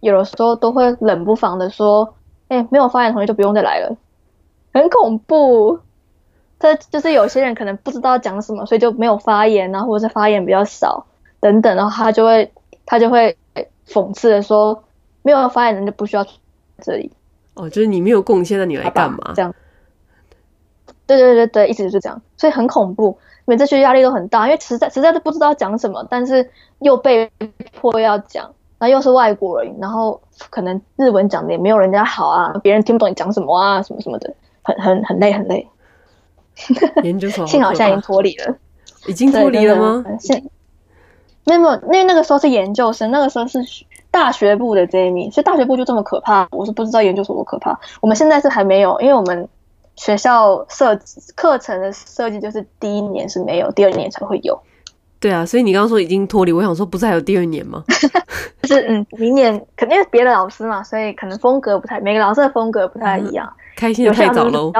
[0.00, 2.12] 有的时候都会冷不防的说
[2.50, 3.96] ：“哎、欸，没有发言的同学就不用再来了，
[4.72, 5.80] 很恐怖。
[6.58, 11.06] 这就是有些人可能不知道讲什么，所以就没有发言啊，或者是发言比较少
[11.40, 12.52] 等等，然后他就会
[12.86, 13.36] 他就会
[13.86, 14.84] 讽刺的说，
[15.22, 16.24] 没有发言的人就不需要
[16.80, 17.10] 这里。
[17.54, 19.32] 哦，就是你没有贡献，那你来干嘛？
[19.34, 19.52] 这样。
[21.04, 27.28] 对对对对，一直就是这样，所以很恐怖，每次学习压力都很大，因为实在实在是不知道讲什么，但是又被
[27.74, 28.44] 迫要讲，
[28.78, 34.32] 然后又是外国人，然后可能日文讲的也没有人家好啊，别人听不懂你讲什么啊，什么什么的，
[34.62, 35.68] 很很很累很累。
[37.02, 38.54] 研究所幸好现在已经脱离了，
[39.06, 40.04] 已经脱离了吗？
[40.20, 40.42] 现
[41.44, 43.58] 没有没有，因为那个时候是研究生，那个时候是
[44.10, 47.80] 大学部的 Jamie，所以大学部就这么可怕，我是不知道研究所多可怕。
[48.02, 49.48] 我们现在是还没有，因为我们
[49.96, 50.96] 学校设
[51.34, 54.60] 课程的设计就是第一年是没有，第二年才会有。
[55.18, 57.82] 对啊，所以你刚刚说已经脱离，我想说不是还有第二年吗？
[58.62, 63.50] 就是嗯，明年肯定是别的老师嘛，所以可能风格不太，每个老师的风格不太一样。
[63.56, 64.72] 嗯开心的太早喽。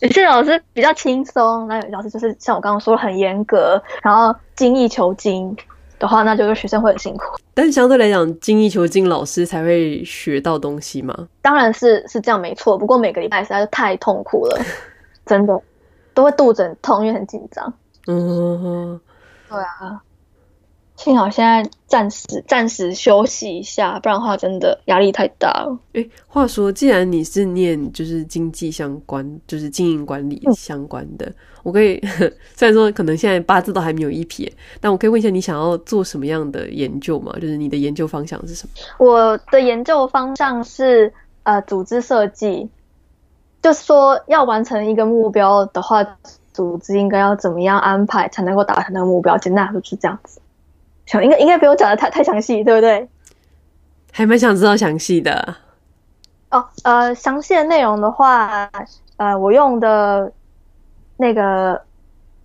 [0.00, 5.54] 有些老师比较轻松，那有些老师就是像我刚刚说的很严格，然后精益求精
[5.98, 7.24] 的话，那就是学生会很辛苦。
[7.52, 11.28] 但是相对来讲，精益求精老师才会学到东西嘛？
[11.42, 12.78] 当然是是这样没错。
[12.78, 14.58] 不过每个礼拜实在是太痛苦了，
[15.26, 15.60] 真的
[16.14, 17.72] 都会肚子很痛，因为很紧张。
[18.06, 18.98] 嗯，
[19.50, 20.00] 对啊。
[21.02, 25.74] 幸好现在暂时暂时休息一下，不然的话真的压力太大了。
[25.94, 31.98] 哎、欸，话说，既然你是念就是经济相关，就是经营管理相关的，嗯、我可以
[32.54, 37.32] 虽然说可能现在八字都还没有一撇，但我可以问一下，你想要做什么样的研究吗？
[37.40, 38.72] 就是你的研究方向是什么？
[38.98, 41.10] 我的研究方向是
[41.44, 42.68] 呃组织设计，
[43.62, 46.06] 就是说要完成一个目标的话，
[46.52, 49.38] 组织应该要怎么样安排才能够达成那个目标？
[49.38, 50.38] 简单来说就是这样子。
[51.22, 53.08] 应该应该不用讲的太太详细，对不对？
[54.12, 55.56] 还蛮想知道详细的。
[56.50, 58.68] 哦，呃，详细的内容的话，
[59.16, 60.32] 呃，我用的
[61.16, 61.80] 那个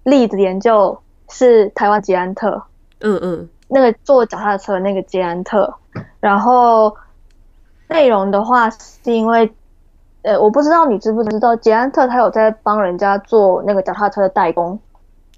[0.04, 0.98] 例子研究
[1.30, 2.64] 是台湾捷安特，
[3.00, 5.74] 嗯嗯，那个坐脚踏车的那个捷安特。
[6.20, 6.96] 然后
[7.88, 9.52] 内容的话，是因为，
[10.22, 14.80] 呃，我不知道你知不知道，捷安特他有在帮人家做那个脚踏车的代工。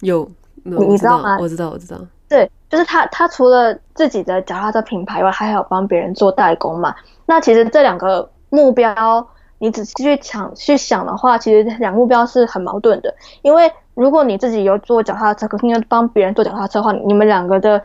[0.02, 0.30] 有，
[0.64, 1.38] 你你知道吗？
[1.40, 2.00] 我知道，我知道。
[2.30, 6.94] 对，就是他，他除了自己的脚踏车品牌外，还有帮别人做代工嘛。
[7.26, 9.26] 那其实这两个目标，
[9.60, 13.16] 你仔细去想去想的话，其实两目标是很矛盾的。
[13.42, 17.82] 因为如果你自己有做脚踏车，可是你要帮别人做脚踏车的话，你们两个的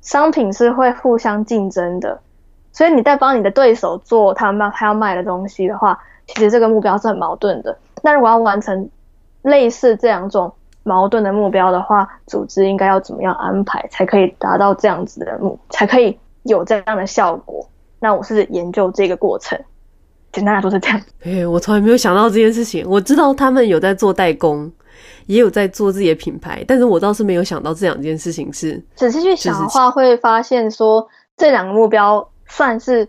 [0.00, 2.18] 商品是会互相竞争的。
[2.72, 7.76] 所以你在帮你的对手做他们他要卖的东西的话，其实这个目标是很矛盾的。
[8.02, 8.88] 那如果要完成
[9.42, 10.54] 类似这两种。
[10.84, 17.66] 矛盾的目标的话，组织应该要怎么样安排才可以达到这样子的目，才可以有这样的效果？
[17.98, 19.58] 那我是研究这个过程，
[20.30, 20.98] 简单来说是这样。
[21.22, 22.88] 哎、欸，我从来没有想到这件事情。
[22.88, 24.70] 我知道他们有在做代工，
[25.26, 28.80] 也有在做自己的品牌，但是我倒是没有想到这两件事情是。
[28.94, 33.08] 仔细去想的话，会发现说这两个目标算是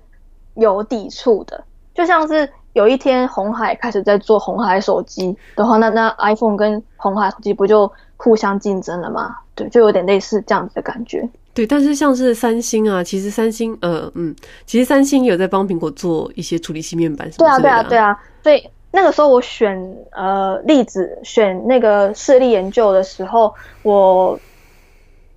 [0.53, 2.49] 有抵触的，就像是。
[2.75, 9.33] 有一天，红海开始在做红海手机的话，那那 iPhone 跟红海手机不就互相竞争了吗？
[9.55, 11.25] 对，就有点类似这样子的感觉。
[11.53, 14.35] 对，但是像是三星啊，其实三星，呃，嗯，
[14.65, 17.59] 其实三星有在帮苹果做一些处理器面板什么的啊。
[17.59, 18.19] 对啊，对啊，对啊。
[18.43, 24.37] 所以那个时候我选呃例子，选那个事例研究的时候，我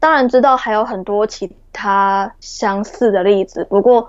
[0.01, 4.09] 当然知道还有很多其他相似的例子，不过。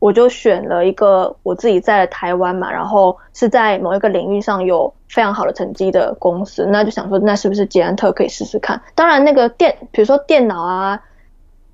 [0.00, 8.80] 我就选了一个我自己在台湾嘛，然后是在某一个领域上有非常好的成绩的公司，那就想说，那是不是捷安特可以试试看？
[8.94, 11.02] 当然，那个电，比如说电脑啊，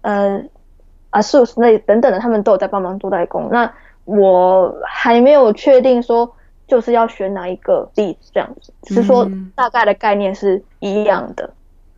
[0.00, 0.42] 呃
[1.10, 3.48] 啊，Sus 那等等的，他们都有在帮忙做代工。
[3.52, 3.70] 那
[4.06, 6.34] 我还没有确定说
[6.66, 11.50] 就是要选哪一个例子这样子，只是说大概的概念是一样的。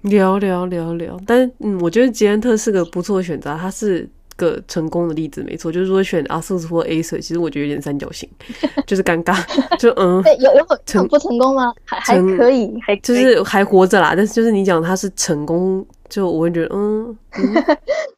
[0.02, 4.08] 聊聊聊聊，但是嗯，我觉得捷安特是个不错的选择，它是。
[4.36, 8.28] 个成功的例子没错，就是说选 ASUS 或 Acer，其实我觉得有点三角形，
[8.86, 9.36] 就是尴尬，
[9.80, 11.72] 就嗯，对有有成不成功吗？
[11.84, 14.14] 还还可以，还就是还活着啦。
[14.14, 17.16] 但是就是你讲他是成功，就我会觉得嗯，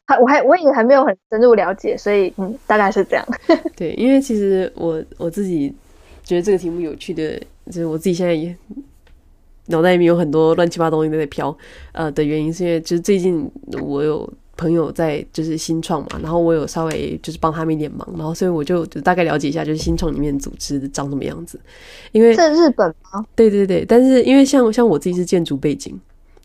[0.06, 3.24] 还、嗯、 我还我也还没有很深入了解，所以嗯，大概是这样。
[3.76, 5.72] 对，因为其实我我自己
[6.24, 8.54] 觉得这个题目有趣的，就是我自己现在也
[9.66, 11.56] 脑袋里面有很多乱七八糟东西在飘，
[11.92, 13.48] 呃的原因是因为就是最近
[13.80, 14.28] 我有。
[14.58, 21.58] 朋友在就是新创嘛，然后我有稍微就是帮他们一点忙，然后所以我就就大概了解一下，就是新创里面组织长什么样子。
[22.12, 23.24] 因为在日本吗？
[23.36, 25.98] 对对对，但是因为像像我自己是建筑背景，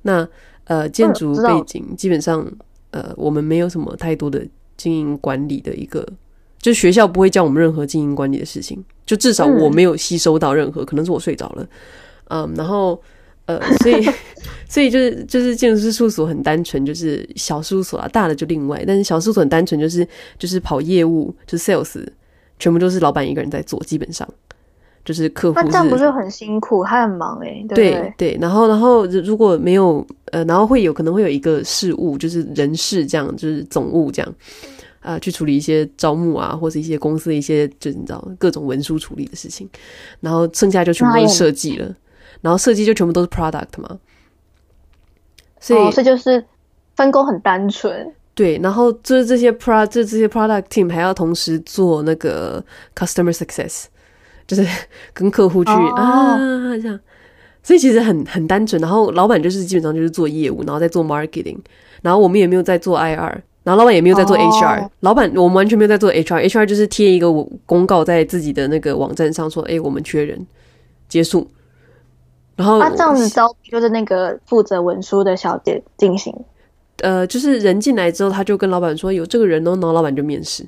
[0.04, 0.26] 那
[0.66, 2.48] 呃建筑背景基本上
[2.92, 4.46] 呃我们没有什么太多的
[4.78, 6.08] 经营管理的一个
[6.60, 11.68] 就学校不会教我们任何经营管理的事情，就至少我没有吸收到任何，嗯、可能是我睡着了，
[12.30, 13.02] 嗯，然后
[13.46, 14.08] 呃，所以
[14.70, 22.06] 所以就是就是建筑师事务所很单纯，就是小事务所啊，大的就另外，但是小事务所很单纯，就是就是跑业务，就是 sales，
[22.60, 24.28] 全部都是老板一个人在做，基本上。
[25.06, 26.82] 就是客户，那这样不是很辛苦？
[26.86, 28.38] 他很忙哎、欸，对对。
[28.40, 34.36] 然后，然后如果没有呃，然后会有可能会有一个事务，就是人事这样，就是总务这样，
[35.02, 39.70] 啊、呃，去处理一些招募啊，或者一些公司的一些，就是你知道各种文书处理的事情。
[40.22, 41.94] 然后剩下就全部都是设计了，
[42.44, 43.98] 然后设计就全部都是 product 嘛。
[45.60, 46.46] 所以，哦、所以就是
[46.96, 48.14] 分工很单纯。
[48.36, 52.64] 对，然后就是这些 pro，这这些 product team 还要同时做那个
[52.96, 53.86] customer success。
[54.46, 54.68] 就是
[55.14, 55.96] 跟客户去、oh.
[55.96, 56.38] 啊
[56.82, 57.00] 这样，
[57.64, 58.80] 所以其实很很单纯。
[58.82, 61.58] 然后老板就是基本上就是做业务，然后再做 marketing。
[62.02, 63.16] 然后我们也没有在做 IR，
[63.64, 64.82] 然后老板也没有在做 HR。
[64.82, 64.92] Oh.
[65.00, 67.32] 老板我们完全没有在做 HR，HR 就是贴一个
[67.66, 70.46] 公告在自己的那个网站上说：“哎，我们缺人。”
[71.08, 71.50] 结束。
[72.56, 76.34] 然后啊，这样子招就是那个负责文书的小姐进行。
[76.98, 80.66] 呃，就是人进来之后，他就跟老板说有这个人哦，然后老板就面试。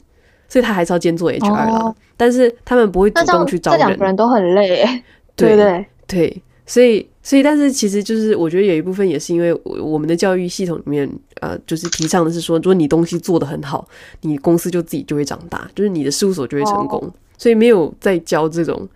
[0.47, 3.79] 所以他还是要兼做 HR 啦，oh, 但是他们不会主动去招人。
[3.79, 4.85] 这两个人都很累，
[5.35, 11.11] 对对对，对，所以所以，但是其实就是我觉得有一部分也是因为我们的教育系统里面，
[11.41, 13.87] 呃，就是提倡的是说，如果你东西做得很好，
[14.21, 16.99] 你公司就自己就会长大，就是你的事务所就会成功。
[16.99, 17.09] Oh.
[17.39, 18.87] 所以没有在教这种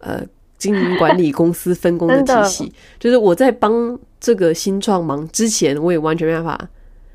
[0.00, 0.22] 呃
[0.58, 2.72] 经营管理公司分工的体系。
[2.98, 6.68] 就是我在帮这个新创忙之前，我也完全没办法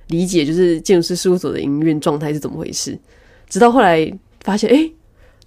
[0.08, 2.98] 理解，就是建筑师事务所的营运状态是怎么回事。
[3.48, 4.94] 直到后来发现，哎、欸，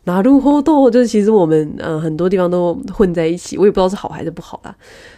[0.05, 4.75] 哪路活动就是其实我们呃很多地方都混在一起，我也不知道是好还是不好啦，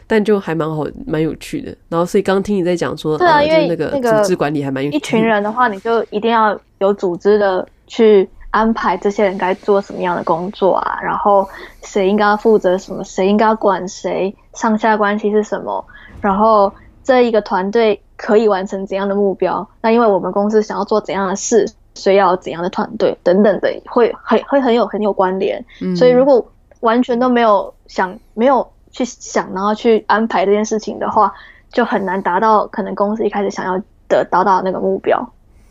[0.07, 1.76] 但就还蛮好，蛮有趣的。
[1.89, 4.99] 然后所以刚听你在讲说，对啊，呃、因为那个组织管理还蛮有趣的。
[4.99, 8.26] 一群人的话，你就一定要有组织的去
[8.59, 11.49] 安排这些人该做什么样的工作啊，然后
[11.83, 15.85] 谁应该负责什么，谁应该管谁，上下关系是什么，
[16.21, 16.73] 然后
[17.05, 19.69] 这一个团队可以完成怎样的目标？
[19.81, 21.67] 那因为我们公司想要做怎样的事。
[21.95, 25.65] 需要怎样的团队等等的，会很会很有很有关联。
[25.83, 25.97] 嗯。
[25.97, 26.47] 所以如果
[26.79, 31.35] 完全都没有想，没有去想，然后去安排这件事情的话，
[31.73, 35.29] 就很难达到可能公司一开始想要的达到那个目标。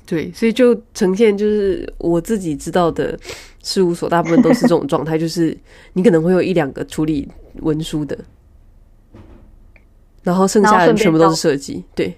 [0.08, 3.16] 对，所以就呈现就是我自己知道的
[3.62, 5.56] 事务所，大部分都是这种状态， 就是
[5.94, 7.28] 你可能会有一两个处理
[7.60, 8.18] 文书的，
[10.24, 11.84] 然后剩下的全部都是设计。
[11.94, 12.16] 对。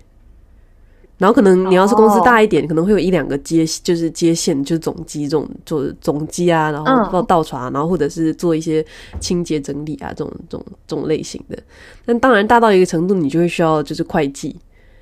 [1.18, 2.70] 然后可能你要是公司大一点，oh.
[2.70, 8.86] 可能会有一两个接，就是接线，就是总机这种做总机啊，然后到倒茶，然后或者是做一些
[9.20, 11.60] 清洁整理啊，这种这种这种类型的。
[12.06, 14.56] 但当然大到一个程度，你就会需要就是会计，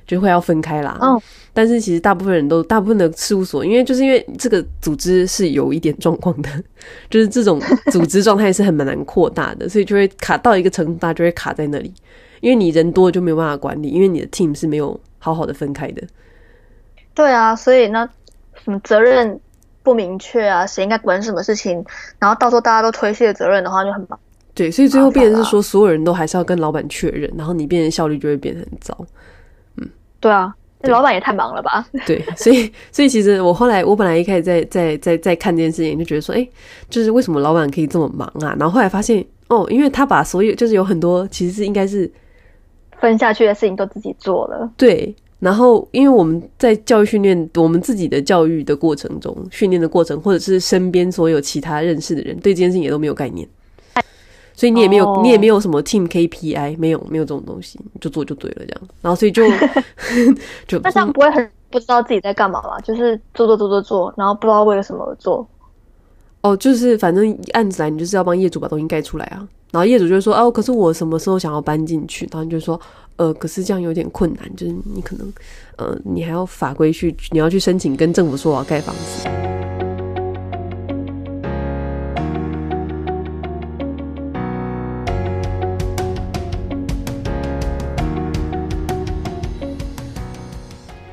[0.07, 0.97] 就会要分开啦。
[1.01, 1.11] 嗯。
[1.13, 1.23] Oh.
[1.53, 6.49] 但是其实大部分人都，大部分的事务所，因为就是因为这个组织是有一点状况的，
[7.09, 7.59] 就是这种
[7.91, 11.93] 组织状态是很蛮难扩大的， 所以就会卡到一个程度，大家就会卡在那里。
[12.39, 14.99] 因为你人多就没有办法管理，因为你的 team 是没有。
[15.19, 16.01] 好好的分开的，
[17.13, 18.07] 对啊，所以呢，
[18.63, 19.37] 什么责任
[19.83, 21.83] 不明确啊，谁应该管什么事情，
[22.19, 24.17] 然后到时候大家都推卸责任的话就很忙。
[24.53, 28.95] 对，所以最后变成是说，所有人都还是要跟老板确认，然后你变成效率就会变得很糟。
[30.17, 31.87] 嗯，对啊，那老板也太忙了吧？
[32.05, 36.47] 对，所以所以其实我后来我本来一开始在在在在看这件事情，就觉得说，哎，
[36.89, 38.55] 就是为什么老板可以这么忙啊？
[38.59, 42.09] 然后后来发现，哦，因为他把所有就是有很多其实是应该是。
[42.99, 45.15] 分下去的事情都自己做了，对。
[45.37, 53.47] 然后，因为我们在教育训练，我们自己的教育的过程中，训练的过程，或者是身边所有其他认识的人，对这件事情也都没有概念，
[54.57, 58.81] 所以你也没有，哦、你也没有什么 team KPI，没有，没有这种东西，就做就对了，这样。
[59.01, 59.43] 然后，所以就
[60.67, 62.79] 就那这样不会很不知道自己在干嘛吗？
[62.81, 65.47] 就是做做做做做，然后不知道为了什么而做。
[66.41, 69.47] 哦，就是反正案子来，你就是要帮业主把东西盖出来啊。
[69.69, 72.79] 然后业主就会说：“哦，可是我什么时候想要搬进去？”然后你就说
[73.17, 75.33] ：“呃，可是这样有点困难，就是你可能，
[75.75, 79.27] 呃，你还要法规去，你要去申请跟政府说我要盖房子。”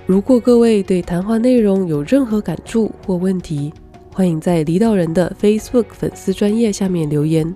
[0.06, 3.72] 如果各位对谈话内容有任何感触或问题，
[4.12, 7.54] 欢迎在离岛人的 Facebook 粉丝专页下面留言。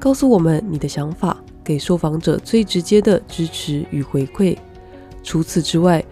[0.00, 4.56] 告诉我们你的想法，给受访者最直接的支持与回馈。
[5.22, 6.04] 除此之外，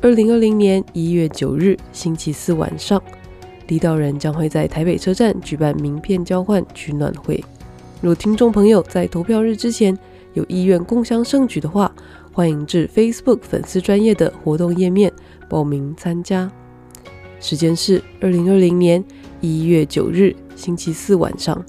[0.00, 3.02] 二零二零年一月九日星期四晚上，
[3.66, 7.44] 离岛人将会在台北车站举办名片交换取暖会。
[8.00, 9.98] 若听众朋友在投票日之前
[10.34, 11.92] 有意愿共襄盛举的话，
[12.34, 15.12] 欢迎至 Facebook 粉丝专业的活动页面
[15.48, 16.50] 报名参加。
[17.38, 19.04] 时间是二零二零年
[19.40, 21.64] 一月九日星期四晚上，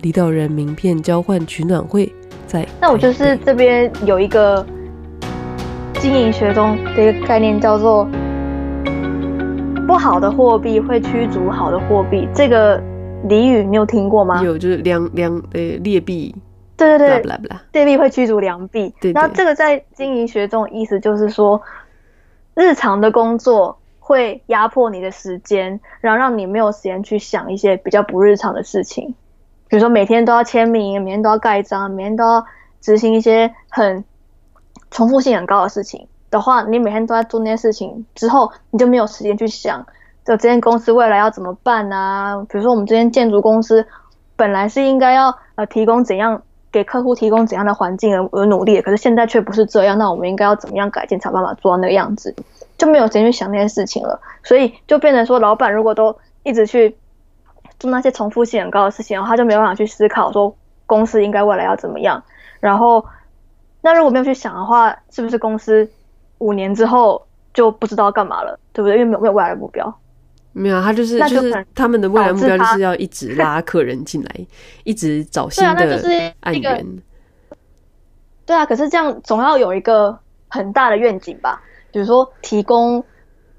[0.00, 2.10] 离岛人名片交换取暖会
[2.46, 2.66] 在。
[2.80, 4.64] 那我就是这边有一个
[6.00, 8.08] 经营学中的一个概念，叫做
[9.86, 12.26] 不好的货币会驱逐好的货币。
[12.34, 12.82] 这个
[13.28, 14.42] 俚语你有听过吗？
[14.42, 16.34] 有，就是良良呃劣币。
[16.86, 17.20] 对对对，
[17.72, 18.94] 劣币会驱逐良币。
[19.12, 21.60] 那这个在经营学中意思就是说，
[22.54, 29.14] 日常的工作会压迫你的时间，然后让你没有时间去想一些比较不日常的事情。
[29.68, 32.44] 比如说每天都要签名，每天都要盖章，每天都要
[32.80, 34.04] 执行一些很
[34.90, 39.86] 重复性很高的事情的话，你每天都在做那些事情之后，你就没有时间去想，
[40.24, 42.36] 就这间公司未来要怎么办啊？
[42.48, 43.86] 比如说我们这间建筑公司
[44.34, 46.42] 本来是应该要呃提供怎样。
[46.72, 49.98] 给客户提供怎样的环境而而努力，可是现在却不是这样。
[49.98, 52.34] 那我们应该要怎么样改进，才办法做到那个样子？
[52.78, 54.20] 就没有时间去想那些事情了。
[54.42, 56.96] 所以就变成说，老板如果都一直去
[57.78, 60.54] 做那些重复性很高的事情，然后他就没有办法去思考说
[60.86, 62.22] 公司应该未来要怎么样。
[62.60, 63.04] 然后，
[63.80, 65.90] 那如果没有去想的话，是不是公司
[66.38, 68.58] 五年之后就不知道干嘛了？
[68.72, 68.96] 对不对？
[68.96, 69.94] 因为没有没有未来的目标。
[70.52, 74.46] 没有，他就是就是他们的未来目标就是要一直拉客人进来，
[74.84, 76.00] 一直找新的案源。
[76.02, 77.02] 对啊，那就是
[78.46, 81.62] 对啊，可是这样总要有一个很大的愿景吧？
[81.92, 83.02] 比如说提供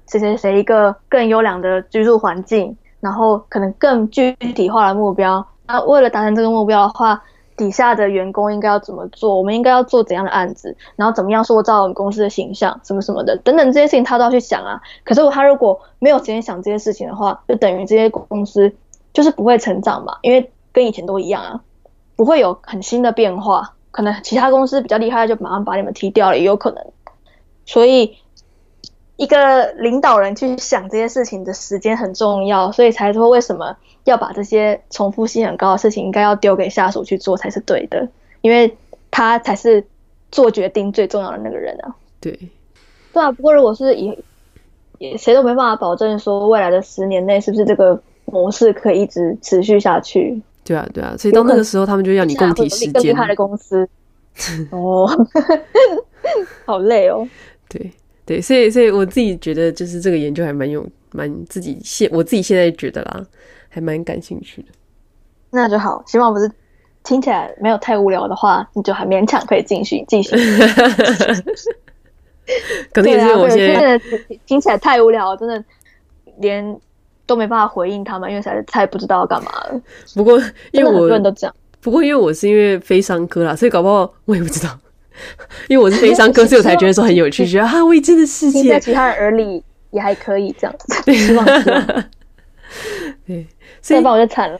[0.08, 5.46] 谁谁谁一个更优良的居住环境，然后可能更具体化的目标。
[5.66, 7.22] 那为了达成这个目标的话。
[7.56, 9.36] 底下的员工应该要怎么做？
[9.36, 10.76] 我们应该要做怎样的案子？
[10.96, 12.80] 然后怎么样塑造我们公司的形象？
[12.84, 14.80] 什么什么的，等等这些事情他都要去想啊。
[15.04, 18.72] 可是他如果没有时间想这些事情的话，就等于这些公司
[19.12, 21.60] 就是不会成长嘛，因为跟以前都一样啊，
[22.16, 23.74] 不会有很新的变化。
[23.90, 26.84] 可能其他公司比较厉害，就马上把你们踢掉了，也有可能。
[27.66, 28.16] 所以。
[29.22, 38.08] 一个领导人去想这些事情的时间很重要，所以才说为什么要把这些重复性很高的事情应该要丢给下属去做才是对的，
[38.40, 38.76] 因为
[39.12, 39.86] 他才是
[40.32, 41.94] 做决定最重要的那个人啊。
[42.20, 42.36] 对，
[43.12, 43.30] 对啊。
[43.30, 44.18] 不过如果是以
[44.98, 50.42] 也谁都没办法保证说未来的十年内是不是这个模式可以一直持续下去。
[50.64, 51.14] 对啊，对啊。
[51.16, 52.92] 所以到那个时候，他们就要你共体时艰。
[52.92, 53.88] 更厉害的公司
[54.72, 55.08] 哦，
[56.66, 57.28] 好累哦。
[57.68, 57.92] 对。
[58.32, 63.22] 对，所以所以我自己觉得，就是这个研究还蛮有蛮自己现我自己现在觉得啦，
[63.68, 64.68] 还蛮感兴趣的。
[65.50, 66.50] 那就好，希望不是
[67.04, 70.34] 听起来没有太无聊的话，你就还勉强可以继续继续。
[72.94, 74.00] 可能也是我现在
[74.46, 75.62] 听起来太无聊，真的
[76.38, 76.80] 连
[77.26, 79.78] 都没办法回应他们，因为实在是太不知道要干嘛了。
[80.14, 84.78] 不过因为我很多人都这样，不过因为我是因为非商科啦，所以搞不好我也不知道。
[85.68, 91.12] 因为我是悲伤歌，所以我才觉得说很有趣， 觉得啊未知的世界，在其他人耳里也还可以这样子。
[91.12, 91.44] 希望
[93.26, 93.46] 对，
[93.82, 94.58] 所以不然我就惨了。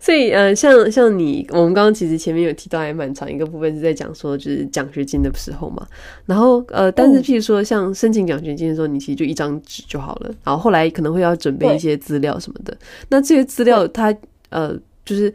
[0.00, 5.86] 所以呃，像像你，我们刚刚其实前面有提到还蛮长一个部分是在讲说，就是奖学金的时候嘛。
[6.26, 10.34] 然后呃，但是譬如说像申请奖学金的时候，你其实就一张纸就好了。
[10.42, 12.76] 然后后来可能会要准备一些资料什么的。
[13.08, 14.12] 那这些资料它
[14.50, 15.32] 呃，就是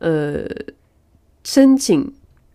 [0.00, 0.44] 呃，
[1.44, 2.12] 申请。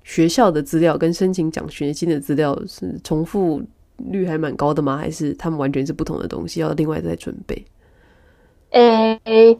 [0.09, 3.61] 学校的资料跟申请奖学金的资料是重复
[3.97, 4.97] 率还蛮高的吗？
[4.97, 7.63] 还是他们完全是不同的东西，要另外再准备？
[8.71, 9.59] 诶、欸，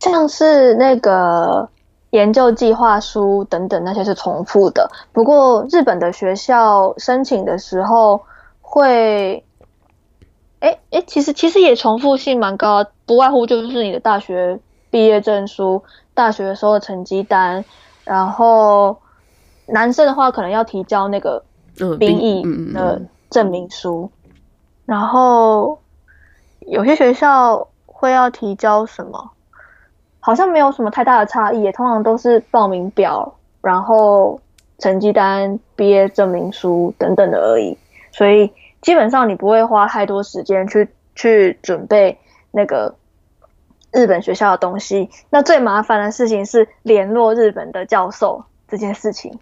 [0.00, 1.66] 像是那个
[2.10, 4.86] 研究计划书等等那些是重复的。
[5.14, 8.22] 不过日本的学校申请的时候
[8.60, 9.42] 会，
[10.60, 14.60] 诶、诶、其实其实也重复性蛮高，不外乎就是你的大学
[14.90, 17.64] 毕业证书、大学的时候的成绩单，
[18.04, 18.94] 然后。
[19.66, 21.42] 男生的话，可能要提交那个
[21.98, 22.42] 兵役
[22.72, 23.00] 的
[23.30, 24.10] 证明书，
[24.84, 25.78] 然后
[26.60, 29.30] 有些学校会要提交什么，
[30.20, 34.40] 好像没有什么太大的差异，也通常都是报名表，然后
[34.78, 37.76] 成绩单、毕业证明书等等的而已。
[38.12, 38.52] 所以
[38.82, 42.18] 基本上你不会花太多时间去去准备
[42.50, 42.94] 那个
[43.92, 45.10] 日本学校的东西。
[45.30, 49.38] 那最麻烦的事情是联络日本的教授这件事情。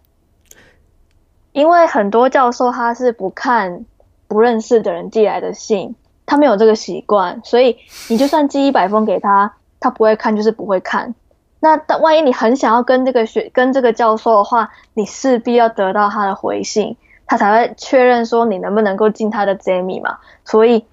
[1.53, 3.85] 因为很多教授他是不看
[4.27, 5.95] 不认识的人寄来的信，
[6.25, 7.77] 他没有这个习惯，所以
[8.09, 11.15] 你就算寄一百封给他，他不会看就是不会看。
[11.61, 16.97] 那但万一你很想要跟这个学跟这个教授的话，你势必要得到他的回信，
[17.27, 20.19] 他才会确认说你能不能够进他的 Zeimi 嘛。
[20.45, 20.87] 所以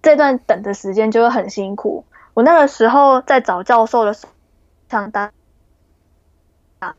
[0.00, 2.04] 这段等的时间就会很辛苦。
[2.34, 4.32] 我那个时候在找教授的时候，
[4.88, 5.30] 上单
[6.80, 6.94] 啊。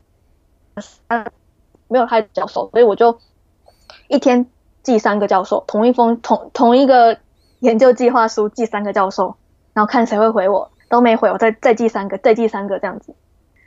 [1.88, 3.18] 没有他的教授，所以我就
[4.08, 4.46] 一天
[4.82, 7.18] 寄三个教授，同一封同同一个
[7.60, 9.36] 研究计划书寄三个教授，
[9.72, 13.14] 然后看谁会回我，都没回我，再再寄三个，再寄三个这样子。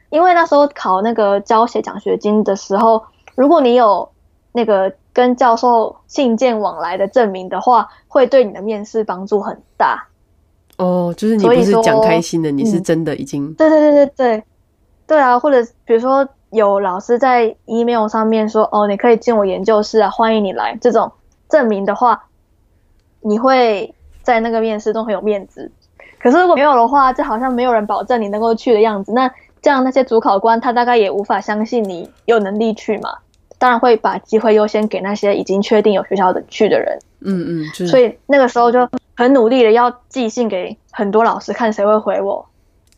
[0.10, 3.04] 因为那时候考那个教学奖学金的时候，
[3.36, 4.10] 如果你有
[4.54, 10.08] 那个跟教授信件往来的证明的话，会对你的面试帮助很大。
[10.78, 13.54] 哦，就是你不是讲开心的，你是真的已经。
[13.56, 14.44] 对对对对对，
[15.08, 21.12] 对啊，或者比如说有老师在 email 上面说，哦，你可以进我研究室啊，欢迎你来，这种
[21.50, 22.26] 证明的话，
[23.22, 23.94] 你会
[24.24, 25.72] 在那个面试中很有面子。
[26.20, 29.12] 可是如果没有的话，就好像没有人保证你能够去的样子。
[29.12, 29.32] 那
[29.62, 33.10] 这样那些主考官他大概也无法相信你有能力去嘛？
[33.60, 37.00] 当然会把机会优先给那些已经确定有学校的去的人。
[37.22, 42.48] 嗯嗯，所以那个时候就很努力的要寄信给很多老师，看谁会回我。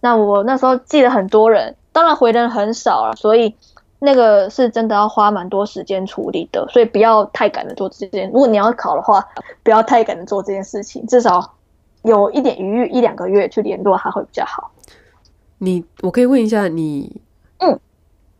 [0.01, 3.55] 那我那时候寄了很多人，当然回的人很少了，所以
[3.99, 6.67] 那个是真的要花蛮多时间处理的。
[6.69, 8.29] 所以不要太赶的做这件。
[8.31, 9.25] 如果你要考的话，
[9.63, 11.55] 不要太赶的做这件事情，至少
[12.03, 14.71] 有一点余裕，一两个月去联络他会比较好。
[15.57, 17.21] 你，我可以问一下你，
[17.57, 17.79] 嗯，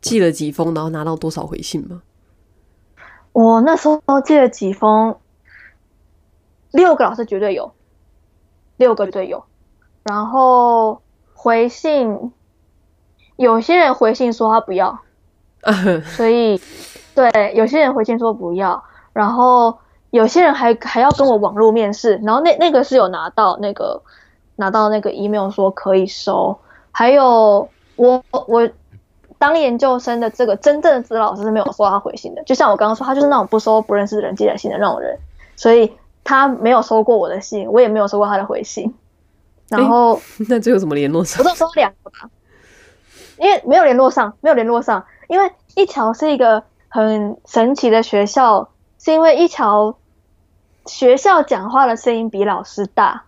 [0.00, 2.02] 寄了几封，然后拿到多少回信吗？
[3.32, 5.16] 我那时候寄了几封，
[6.70, 7.72] 六个老师绝对有，
[8.76, 9.44] 六个绝对有。
[10.02, 11.02] 然后
[11.34, 12.32] 回信，
[13.40, 14.98] 有些人回信说他不要，
[16.14, 16.60] 所以
[17.14, 18.84] 对，有些人回信说不要。
[19.14, 19.78] 然后
[20.10, 24.02] 有些人还还要跟我网络面试，然后那那个是有拿到那个
[24.56, 26.54] 拿到那个 email 说可以收。
[26.92, 27.66] 还有
[27.96, 28.68] 我我
[29.38, 35.18] 当研究生的这个真正的指导老师是没有收到他回信的，就像我刚刚说，他就是那种不收不认识的人寄来信的那种人，
[35.56, 35.90] 所以
[36.22, 38.94] 他没有收过我的信，我也没有收过他的回信。
[39.68, 41.42] 然后、欸、那这有什么联络上？
[41.42, 42.28] 我都收两个吧，
[43.40, 48.68] 因为没有联络上，没有联络上，因为一桥是一个很神奇的学校，
[48.98, 49.96] 是因为一桥
[50.86, 53.24] 学校讲话的声音比老师大。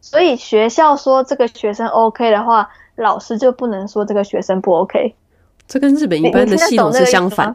[0.00, 5.14] 所以学校说这个学生 OK 的话，老师就不能说这个学生不 OK。
[5.66, 7.54] 这跟日本一般的系统是相反的。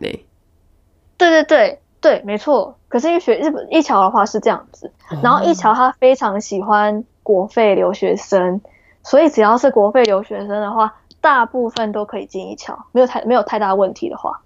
[1.17, 2.77] 对对对对，没错。
[2.89, 4.91] 可是因为学日本一桥的话是这样子，
[5.23, 8.59] 然后一桥他非常喜欢国费留学生，
[9.03, 14.41] 所以只要是国费留学生的话，大部分都可以进一桥，没有太没有太大问题的话。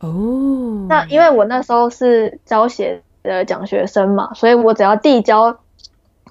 [0.00, 0.86] 哦。
[0.88, 5.58] 那因为我那时候是教学的奖学生嘛，所以我只要递交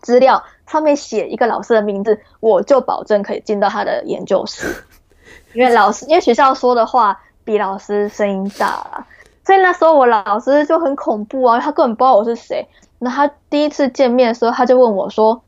[0.01, 0.43] 资料。
[0.67, 4.73] 上面写一个老师的名字，我就保证可以进到他的研究室。
[5.53, 9.05] 因为老师，因为学校说的话比老师声音大啦，
[9.45, 12.65] 所以那时候我老师就很恐怖啊，他根本不知道我是谁。
[12.99, 15.41] 那他第一次见面的时候，他就问我说：“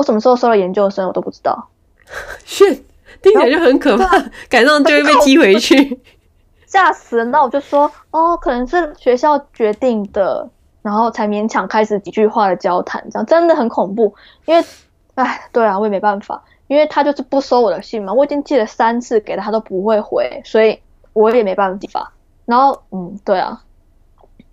[0.00, 1.68] 我什么时候收了研究生？”我都不知道。
[2.44, 2.74] 是，
[3.22, 4.06] 听起来就很可怕，
[4.48, 6.00] 赶上 就会被踢回去，
[6.66, 7.24] 吓死了。
[7.26, 10.48] 那我就说：“哦，可能是学校决定的。”
[10.82, 14.14] 然后才勉强开始几句话的交谈，这样真的很恐怖。
[14.46, 14.64] 因为，
[15.14, 18.14] 哎，对啊，我也没办法，因为他就是不收我的信嘛。
[18.14, 20.80] 我已经寄了三次给他，他都不会回，所以
[21.12, 22.10] 我也没办法。
[22.46, 23.60] 然后，嗯，对啊，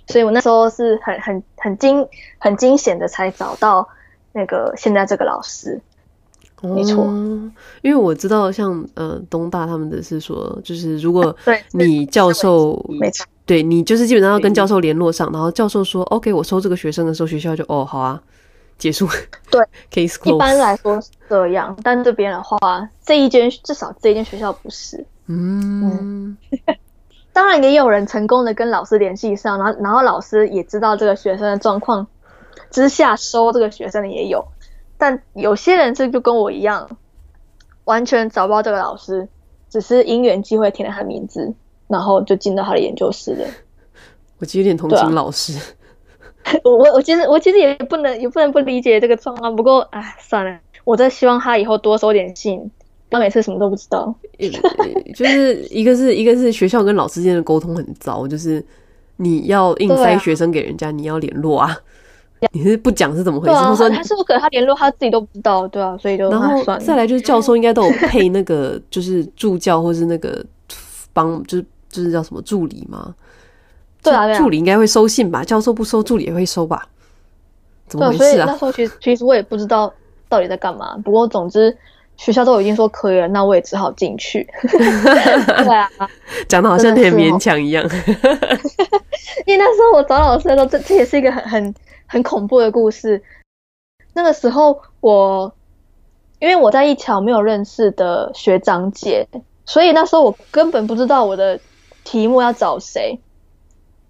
[0.08, 2.06] 所以我那时候是很很很惊
[2.40, 3.88] 很惊险的才找到
[4.38, 5.82] 那个现在这个老师。
[6.62, 7.52] 没错，嗯，
[7.84, 11.36] 因为我知道像呃东大他们的是说，就是如果
[11.74, 13.26] 你教授没错。
[13.46, 18.22] 对，你就是基本上要跟教授联络上，然后教授说 OK，我收这个学生的时候，学校就哦好啊，
[18.78, 19.08] 结束。
[19.52, 19.62] 对
[19.94, 20.36] ，case closed。
[20.36, 22.58] 一般来说是这样，但这边的话，
[23.06, 25.06] 这一间至少这一间学校不是。
[25.28, 26.38] 嗯，嗯
[27.32, 32.06] 当然也有人成功的跟老师联系上，然后然后老师也知道这个学生的状况
[32.72, 34.46] 之下收这个学生的也有，
[34.98, 36.98] 但有些人是就跟我一样，
[37.86, 39.28] 完全找不到这个老师，
[39.70, 41.54] 只是因缘机会填了他的名字。
[41.90, 43.48] 然后就进到他的研究室了。
[44.40, 45.58] 我其实有点同情老师。
[46.44, 49.56] 啊、我我我其实我其实也不能也不能不理解这个状况。
[49.56, 52.70] 不过哎，算了，我真希望他以后多收点信。
[53.10, 54.14] 他每次什么都不知道。
[55.16, 58.62] 就是一个是一个是学校跟老师之间的沟通很糟，就是
[59.16, 61.74] 你要硬塞学生给人家，啊、你要联络啊。
[62.52, 63.54] 你是不讲是怎么回事？
[63.56, 70.46] 他说他是不是可能他联络他自己都不知道，对啊，所以就然后再来就是教授应该都有 配那个就是助教或是那个
[71.14, 71.66] 帮就是。
[71.90, 73.16] 就是叫什么助理吗？
[74.04, 75.42] 对啊，助理应该会收信吧？
[75.42, 76.86] 教授不收，助理也会收吧？
[77.88, 78.46] 怎么回事啊？
[78.46, 79.92] 那时候其实其实我也不知道
[80.28, 80.98] 到底在干嘛。
[81.04, 81.76] 不过总之
[82.18, 84.46] 学校都已经说可以了，那我也只好进去。
[84.68, 85.90] 对啊，
[86.50, 87.84] 讲的好像有点勉强一样。
[89.46, 91.74] 因为那时候我找老师的时候，这这也是一个很很
[92.08, 93.24] 很恐怖的故事。
[94.14, 95.54] 那个时候我
[96.40, 99.28] 因为我在一桥没有认识的学长姐。
[99.70, 101.60] 所以那时候我根本不知道我的
[102.06, 103.20] 题目要找谁，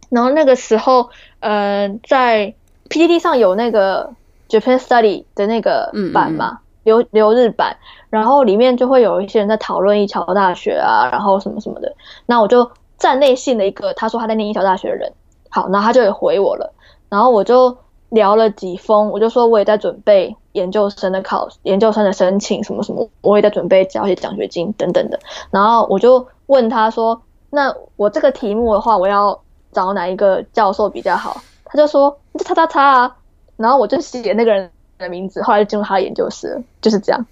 [0.08, 2.54] 然后那个时候，呃，在
[2.90, 4.14] PPT 上有那个
[4.50, 7.76] Japan Study 的那个版嘛，留留日版，
[8.12, 11.96] 然后里面就会有一些人在讨论一桥大学啊，然后什么什么的。
[12.28, 12.70] 那我就
[13.00, 15.12] 站内信了一个，他说他在念一桥大学的人，
[15.50, 16.72] 好，然后他就也回我了，
[17.10, 17.76] 然后我就
[18.10, 25.20] 聊了几封，我就说我也在准备研究生的考，研究生的申请什么什么，我也在准备交一些奖学金等等的。
[25.52, 29.40] 然后我就问他说，那我这个题目的话，我要
[29.72, 31.42] 找哪一个教授比较好？
[31.66, 33.16] 他就说你就叉叉叉啊，
[33.58, 37.26] 然后我就写那个人的名字，后来就进入他的研究室，就是这样。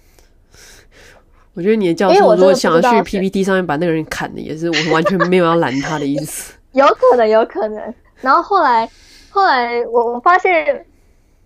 [1.54, 6.52] 我觉得你的教授如果想要去 PPT 上面把那个人砍了，也是我完全没有要拦他的意思。
[6.72, 7.94] 有可能，有可能。
[8.20, 8.86] 然后后来，
[9.36, 10.86] 后来我我发现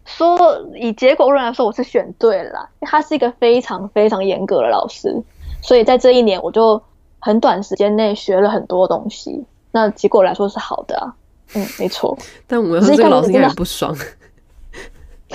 [0.05, 0.39] 说
[0.77, 5.13] 以结果论来说，我是选对了啦，因为他是一个非常非常严格的老师，
[5.61, 6.81] 所以在这一年我就
[7.19, 9.45] 很短时间内学了很多东西。
[9.73, 11.13] 那结果来说是好的啊。
[11.57, 12.17] 嗯，没错。
[12.47, 13.93] 但我这个老师应该很不爽。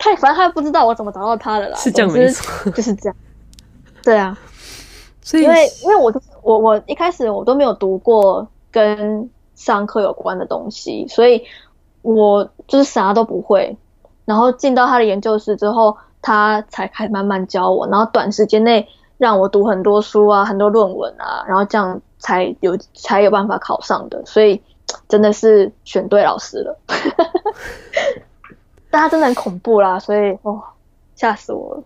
[0.00, 1.76] 他反正他不知道我怎么找到他的啦。
[1.76, 3.16] 是这样没错，就是这样。
[4.02, 4.36] 对啊，
[5.20, 9.30] 所以因为因为我我我一开始我都没有读过跟
[9.64, 11.44] 上课有关的东西，所以
[12.02, 13.76] 我就是啥都不会。
[14.24, 18.88] 然后进到他的研究室之后，他才开始慢慢教我，然后短时间内
[19.18, 24.24] 让我读很多书啊，很多论文啊，然后这样才有才有办法考上的。
[24.26, 24.60] 所以。
[25.08, 26.78] 真的是选对老师了，
[28.90, 30.62] 但他真的很恐怖啦，所以哦，
[31.14, 31.82] 吓死我了。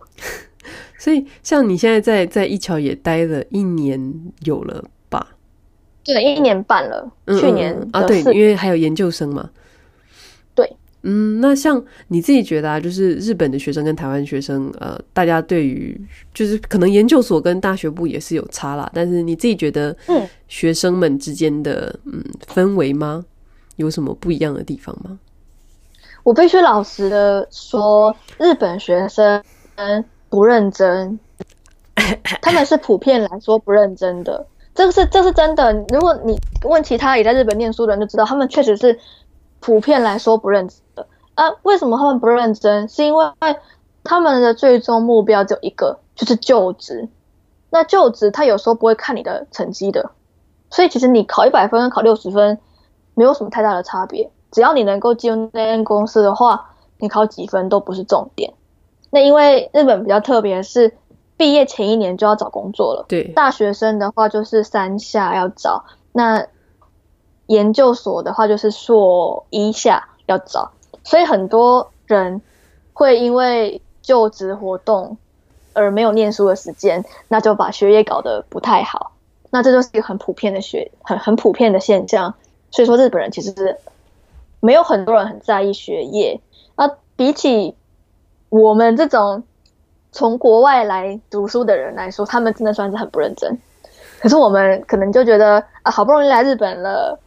[0.97, 4.13] 所以像你现在在在一桥也待了一年
[4.43, 4.89] 有了吧？
[6.07, 7.11] 对，一年半了。
[7.27, 9.49] 去年啊，对，因为还有研究生嘛。
[10.55, 15.99] 对嗯，那像你自己觉得啊，就是日本的学生跟台湾学生，呃，大家对于
[16.33, 23.23] 就是可能研究所跟大学部也是有差啦，但是你自己觉得，嗯，学生们之间的嗯氛围吗？
[23.75, 25.19] 有什么不一样的地方吗？
[26.23, 29.41] 我必须老实的说，日本学生
[30.29, 31.17] 不认真，
[32.41, 34.45] 他们是普遍来说不认真的，
[34.77, 35.73] 这个是这是真的。
[35.89, 38.97] 如果你问其他也在日本念书的人，就知道他们确实是。
[39.59, 41.49] 普遍来说不认真的啊？
[41.63, 42.87] 为什么他们不认真？
[42.87, 43.25] 是因为
[44.03, 47.09] 他们的最终目标只有一个，就是就职。
[47.71, 50.11] 那就职他有时候不会看你的成绩的，
[50.69, 52.59] 所以其实你考一百分跟考六十分
[53.15, 54.29] 没有什么太大的差别。
[54.51, 58.53] 只要你能够进入那间公司的话，你考几分都不是重点。
[59.09, 60.95] 那因为日本比较特别是，
[61.37, 63.05] 毕业前一年就要找工作了。
[63.07, 65.85] 对，大学生的话就是三下要找。
[66.11, 66.47] 那
[67.45, 70.71] 研究所的话，就是硕一下要找，
[71.03, 72.41] 所以很多人
[72.91, 75.17] 会因为就职活动
[75.73, 79.13] 而没有念书的时间，那就把学业搞得不太好。
[79.49, 82.33] 那这就是一个很普遍的学，很很普遍的现象。
[82.69, 83.77] 所以说，日本人其实是
[84.59, 86.41] 没有很多人很在意学业。
[86.75, 87.75] 那比起
[88.49, 89.43] 我们这种
[90.11, 93.57] 从国外来读书的人来说，他们真的算是很不认真。
[94.19, 97.19] 可是我们可能就觉得啊，好不容易来日本了。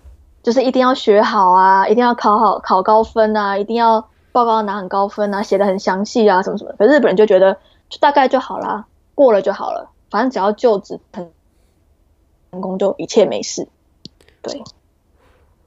[0.42, 6.72] 就是一定要学好啊，一定要考好，考高分啊，一定要报告拿很高分啊，写的很详细啊，什么什么。
[6.78, 7.52] 可是日本人就觉得，
[7.90, 11.30] 就大概就好啦，过了就好了，反正只要就职成
[12.50, 13.68] 成功就一切没事。
[14.40, 14.64] 对，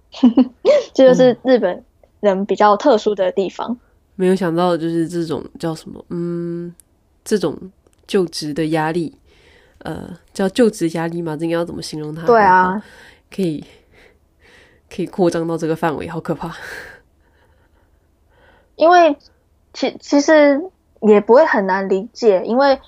[0.92, 1.84] 这就是日本
[2.20, 3.70] 人比较特殊的地方。
[3.70, 3.80] 嗯，
[4.16, 6.74] 没有想到就是这种叫什么，嗯，
[7.24, 7.58] 这种
[8.08, 9.18] 就职的压力，
[9.80, 11.36] 呃，叫就职压力吗？
[11.38, 12.26] 这应该要怎么形容它？
[12.26, 12.84] 对啊，
[13.34, 13.64] 可以。
[14.96, 16.56] 可以扩张到这个范围，好可怕。
[18.78, 19.18] 因为
[19.74, 20.62] 其其实
[21.02, 22.80] 也不会很难理解，因为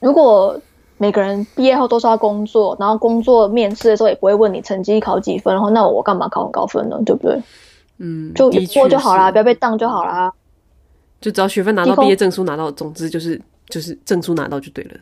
[0.00, 0.60] 如果
[0.98, 7.00] 每个人毕业后都是要工作，然后工作面试的时候也不会问你成绩考几分，然后那我干嘛考很高分呢？
[7.06, 7.40] 对不对？
[7.98, 10.32] 嗯，就一过就好啦，不要被当就好啦。
[11.20, 13.40] 就只要学分拿到，毕业证书拿到，总之就是
[13.70, 15.00] 就是证书拿到就对了。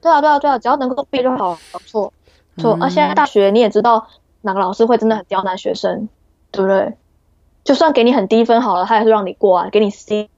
[0.00, 1.58] 对啊，对啊，对啊，只要能够毕业就好。
[1.86, 2.12] 错
[2.58, 2.88] 错、嗯、啊！
[2.88, 4.06] 现在大学你也知道。
[4.44, 6.08] 哪个老师会真的很刁难学生，
[6.50, 6.94] 对不对？
[7.62, 10.28] 就算给你很低分好了，他还是让你过啊，给你 C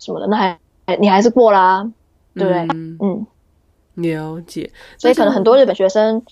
[0.00, 0.58] 什么的，那还
[0.98, 1.88] 你还是过啦，
[2.34, 2.66] 对不对？
[2.74, 3.26] 嗯，嗯，
[3.94, 4.72] 了解。
[4.98, 6.24] 所以可能很多日本学生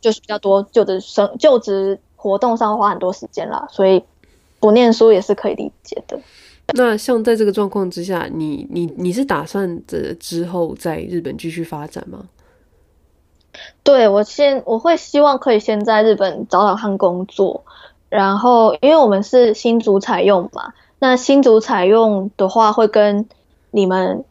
[0.00, 4.02] 就是比较多就职生就职活动上花很多时间啦，所以
[4.58, 6.18] 不念书也是可以理解的。
[6.74, 12.26] 那像在这个状况之下，你你你是打算着之后在日本继续发展吗？
[13.82, 17.64] 对，我先我会希望可以先在日本找找看工作，
[18.08, 23.26] 然后因为我们是新卒采用嘛，那新卒采用的话会跟
[23.72, 24.24] 你们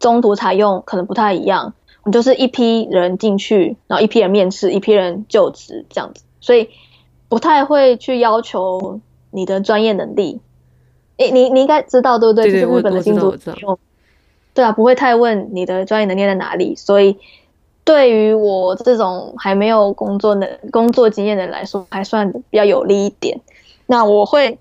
[0.00, 6.68] 中途采用可能不太一样，我就是一批人进去，然后一批人面试，一批人就职这样子，所以
[7.28, 9.00] 不太会去要求
[9.30, 10.40] 你的专业能力，
[11.18, 12.44] 诶，你你应该知道对不对？
[12.46, 13.30] 对对，就是日本的新竹，
[14.54, 17.16] 对啊，不会太问你的专业能力在哪里，所以
[17.84, 23.40] 对于我这种还没有工作的工作经验的人来说，还算比较有利一点。
[23.86, 24.58] 那我会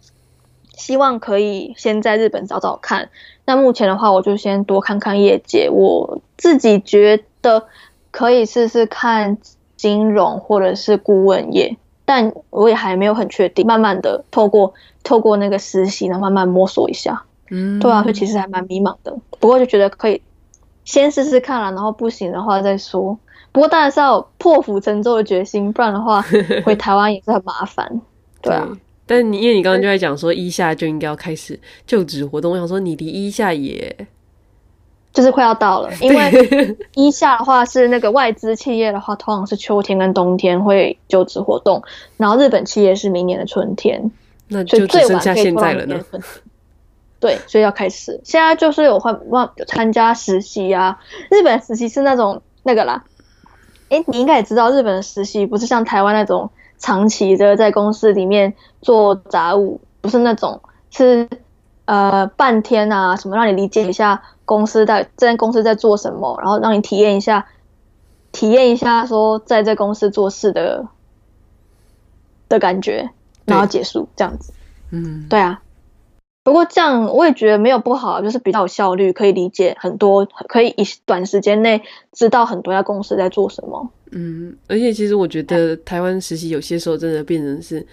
[0.75, 3.09] 希望可以先在日本找找看。
[3.45, 7.65] 那目前的话，我就先多看看业界，我自己觉得
[8.11, 9.37] 可以试试看
[9.75, 11.77] 金融或者是顾问业，
[12.07, 17.21] 但我也还没有很确定，慢慢的透过透过那个实习，然后慢慢摸索一下。
[17.51, 20.21] 嗯，对啊，所以其实还蛮迷茫的，不过就觉得可以
[20.85, 23.19] 先试试看了，然后不行的话再说。
[23.51, 26.23] 不过当然是要有破釜沉舟的决心，不然的话
[26.63, 28.01] 回台湾也是很麻烦。
[28.41, 28.65] 对啊。
[28.69, 28.79] 对
[29.09, 33.95] 但你因为你刚刚就在讲说一下就应该要开始就职活动，我想说你离一下也
[35.17, 41.81] 就是快要到了，因为 一下的话是那个外资企业的话，通常是秋天跟冬天会就职活动，
[42.17, 44.11] 然后日本企业是明年的春天，
[44.47, 45.99] 那就只剩下现在了呢。
[47.19, 48.21] 对，所以要开始。
[48.23, 50.99] 现在就是有换换参加实习啊，
[51.31, 53.03] 日本实习是那种那个啦，
[53.89, 56.51] 诶，你应该也知道，日本的实习不是像台湾那种。
[56.79, 58.53] 长期的在公司里面
[58.83, 60.61] 做杂务，不是那种，
[60.91, 61.27] 是
[61.85, 67.45] 呃半天啊什么，让你理解一下公司在这间公司在做什么，然后让你体验一下，
[68.31, 70.87] 体验一下说在这公司做事的
[72.47, 73.09] 的感觉，
[73.43, 74.53] 然后结束这样子。
[74.91, 75.61] 嗯，对啊。
[76.43, 81.83] 不过这样我也觉得没有不好，就是比较有效率，可以理解很多，可以以短时间内
[82.13, 83.89] 知道很多家公司在做什么。
[84.13, 87.85] 嗯，而且其实我觉得台湾实习有些时候真的变成是，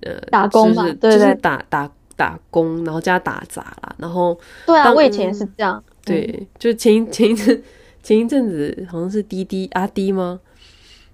[0.00, 4.34] 呃，打工嘛，就是、对对对，就是打打打工，然后加打杂啦，然后
[4.64, 7.62] 对啊，我以前也是这样，对，嗯、就前一前一阵
[8.02, 10.40] 前一阵子好像是滴滴阿滴吗？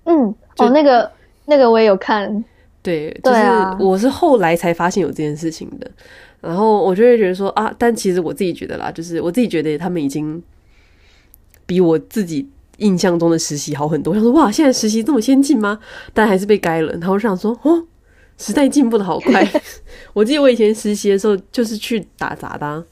[0.05, 1.11] 嗯，哦，那个
[1.45, 2.45] 那个我也有看，
[2.83, 3.41] 对，就是
[3.79, 5.91] 我是后来才发现有这件事情的，
[6.41, 10.43] 然后我就会觉得说啊，但其实我自己觉得啦，就是我自己觉得他们已经
[11.67, 12.49] 比我自己。
[12.79, 15.81] 印象中的实习好很多，我想说哇，现在实习这么先进吗？
[16.13, 16.93] 但还是被改了。
[16.93, 17.83] 然后我想说，哦，
[18.37, 19.51] 时代进步的好快。
[20.13, 22.85] 我记得我以前实习的时候就是去打杂的啊。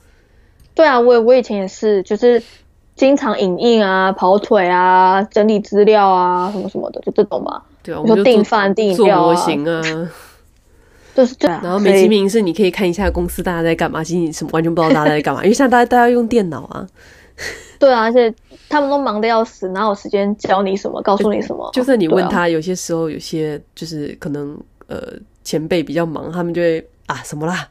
[0.75, 2.43] 对啊，我我以前也是，就是
[2.97, 7.63] 经常影印啊、跑腿啊、整理资料啊，什么什么的，就这种嘛。
[7.83, 10.11] 对啊，我说订饭、订饮料啊，做模型啊，
[11.15, 11.61] 就是这样。
[11.63, 16.87] 然后美其名是你可以看一下公司大家在干嘛，其实你什么完全不知道大家在干嘛，因为现在大家大家用电脑啊。
[17.79, 18.33] 对啊，而且
[18.69, 21.69] 他们都忙得要死，哪有时间教你什么，告诉你什么？
[21.73, 25.13] 就算你问他，啊、有些时候有些就是可能呃
[25.43, 27.69] 前辈比较忙，他们就会啊什么啦，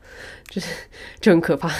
[0.49, 0.67] 就是
[1.21, 1.71] 就很可怕。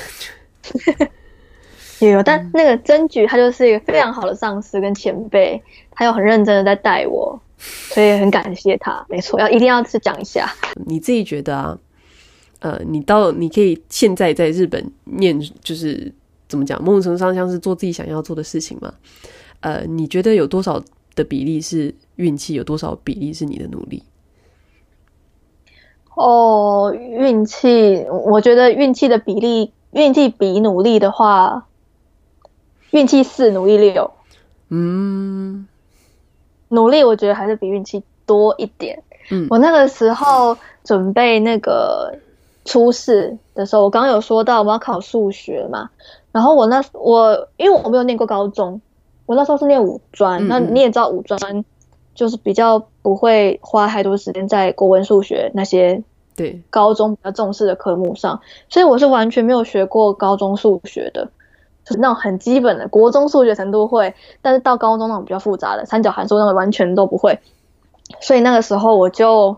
[2.00, 5.62] 也有，但那个曾菊他就是一个非常好的上司跟前辈，
[5.92, 9.06] 他又很认真的在带我，所以很感谢他。
[9.10, 10.54] 没错，要一定要去讲一下。
[10.86, 11.78] 你自己觉得啊？
[12.60, 16.12] 呃，你到你可以现在在日本念就是。
[16.46, 16.80] 怎么讲？
[16.84, 18.94] 某种程度上像是做自己想要做的事情嘛。
[19.62, 20.80] 呃，你觉得有多少
[21.16, 22.54] 的比例是运气？
[22.54, 24.04] 有多少比例是你的努力？
[26.16, 31.66] 哦，运气，我觉得运气的比例，运气比努力的话，
[32.92, 34.12] 运气四，努力六。
[34.70, 35.68] 嗯，
[36.70, 39.04] 努力我觉得还是比运气多一点。
[39.30, 42.18] 嗯，我那个时候准备那个
[42.66, 45.90] 初试的时候，我刚刚有说到我们要考数学嘛。
[46.32, 48.82] 然后我那我因为我没有念过高中，
[49.28, 51.64] 我那时候是念五专，嗯嗯，那你也知道五专
[52.16, 56.04] 就是比较不会花太多时间在国文、数学那些
[56.36, 61.26] 对高中比较重视的科目上，所以我是完全没有学过高中数学的，
[61.86, 67.40] 就是那种很基本的国中数学程度会，但是到高中那种比较复杂的三角函数那种完全都不会，
[68.20, 69.58] 所以那个时候我就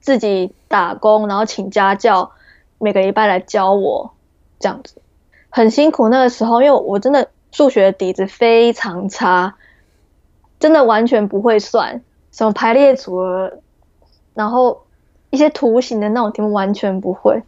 [0.00, 2.30] 自己打工，然后请家教，
[2.78, 4.12] 每个礼拜来教我
[4.58, 5.02] 这样子。
[5.50, 9.56] 很辛苦那个时候，因为我真的数学底子非常差，
[10.60, 13.52] 真的完全不会算什么排列组合，
[14.34, 14.85] 然后
[15.36, 17.42] 一些图形的那种题目完全不会，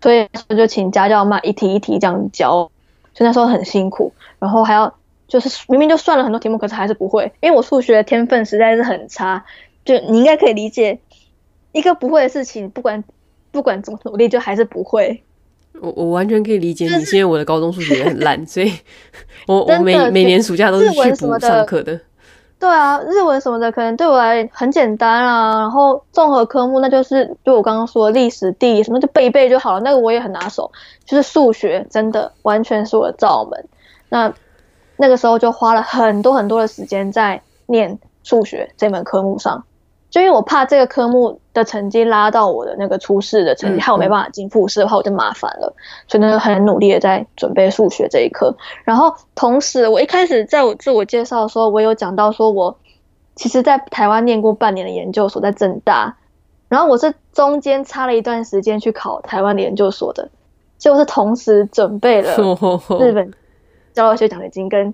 [0.00, 2.70] 所以我就请家教嘛，一题一题这样教，
[3.12, 4.94] 所以那时候很辛苦，然后还要
[5.28, 9.44] 就是明明就算了很多题目，可是还是不会，因为我数学的天分实在是很差，
[9.84, 10.98] 就你应该可以理解，
[11.72, 13.04] 一个不会的事情，不管
[13.52, 15.22] 不管怎么努力，就还是不会。
[15.78, 18.72] 我我完全可以理解你，是因为我的高中数学也很烂，所以
[19.46, 22.00] 我我每每年暑假都是去补上课的。
[22.58, 30.70] 对啊，日文什么的可能对我来很简单啊，然后综合科目那就是就我刚刚说历史、地理什么就背一背就好了，那个我也很拿手。
[31.04, 33.68] 就是数学真的完全是我的罩门。
[34.08, 34.32] 那
[34.96, 39.62] 那个时候就花了很多很多的时间在念数学这门科目上，
[40.08, 45.74] 就因为我怕这个科目的成绩拉到我的那个初试的成绩，害我没办法进复试的话，我就麻烦了。
[46.06, 48.56] 所以呢，很努力的在准备数学这一科。
[48.84, 52.78] 然后同时，我一开始在我自我介绍的时候，我有讲到说我
[53.34, 56.16] 其实在台湾念过半年的研究所，在政大。
[56.68, 60.28] 然后我是中间插了一段时间去考台湾的研究所的，
[60.78, 62.36] 就是同时准备了
[62.98, 63.32] 日本
[63.94, 64.92] 交流学奖学金跟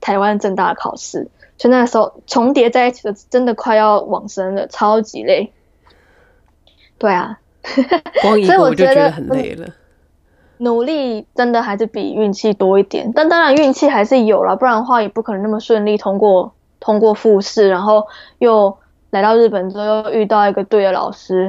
[0.00, 5.52] 台湾正大的考试，就那时候重叠在一起的，真的快要往生了，超级累。
[7.04, 7.38] 对啊，
[8.22, 9.68] 光一个我就觉得很累了。
[10.58, 18.06] 努力真的还是比运气多一点，但当然运气还是有了，不然的话也不可能那么顺利通过通过复试，然后
[18.38, 18.76] 又。
[19.10, 21.42] 来到日本之后，又遇到一个对的老师，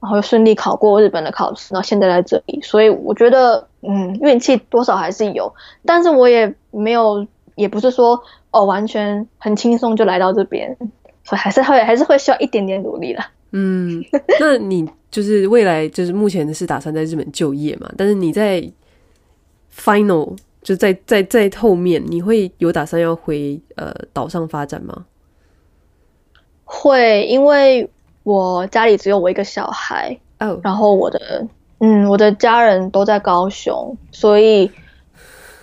[0.00, 5.54] 然后又顺利考过日本的考试，然后现在在这里，所以我觉得，嗯，运气多少还是有，
[5.86, 7.24] 但是我也没有，
[7.54, 10.76] 也不是说哦，完全很轻松就来到这边，
[11.22, 13.30] 所以还是会还是会需要一点点努力啦。
[13.56, 14.04] 嗯，
[14.40, 17.88] 那你就是未来就是目前是打算在日本就业嘛？
[17.96, 18.60] 但是你在
[19.72, 25.04] final 就在在在后面，你会有打算要回呃岛上发展吗？
[26.64, 27.88] 会，因为
[28.24, 30.58] 我家里只有我一个小孩，oh.
[30.60, 31.46] 然后我的，
[31.78, 34.68] 嗯，我的家人都在高雄，所以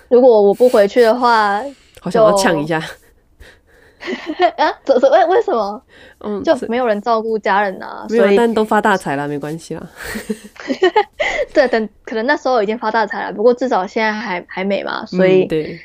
[0.08, 1.62] 如果我不回去的话，
[2.00, 2.82] 好想要呛一下。
[4.58, 4.72] 啊？
[4.84, 5.82] 怎怎为为什么？
[6.20, 8.06] 嗯，就没有人照顾家人啊？
[8.10, 9.86] 没有，但都发大财了，没关系啦。
[11.54, 15.80] 对，等可能那时候已经发大财了，不过至少现在还还没嘛，所以、嗯、对。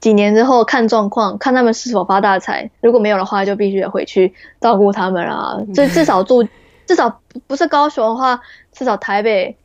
[0.00, 2.70] 几年之后看状况，看他们是否发大财。
[2.82, 5.56] 如果没有的话，就必须得回去照顾他们啊。
[5.74, 6.46] 就至少住，
[6.84, 8.38] 至少不是高雄的话，
[8.70, 9.56] 至少台北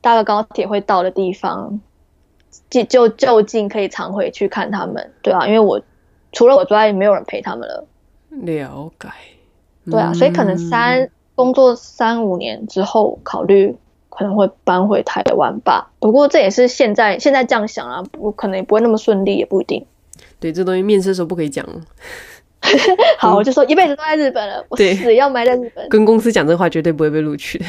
[0.00, 1.80] 搭个高铁会到的地方，
[2.70, 5.12] 就就就近可以常回去看他们。
[5.22, 5.82] 对啊，因为我
[6.32, 7.86] 除了我之外，没有人陪他们了。
[8.30, 9.08] 了解。
[9.90, 13.76] 对啊，所以可能三、嗯、工作三五年之后考虑。
[14.12, 19.86] 可能会搬回台湾吧，不过这也是现在现在这样想啊，不可能也不会那么顺利，也不一定。
[20.38, 21.64] 对，这东西面试的时候不可以讲。
[23.18, 25.88] 好，我就说一辈子都在日本了，我死要埋在日本。
[25.88, 27.64] 跟公司讲这话绝对不会被录取的。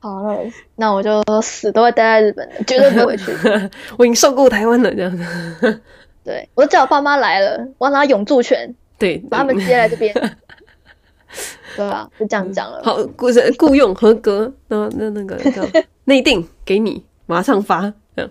[0.00, 0.36] 好，那
[0.74, 3.32] 那我就死都会待在日本的，绝对不会回去。
[3.96, 5.80] 我已经受够台湾了，这样子。
[6.26, 10.12] 对，我都叫我爸妈来了，我要拿永住权，对，把他们接来这边。
[11.76, 12.10] 对吧？
[12.18, 12.80] 就这样讲了。
[12.82, 15.62] 好，雇雇佣合格，那那那个叫
[16.04, 17.92] 内定给你，马上发。
[18.16, 18.30] 这样。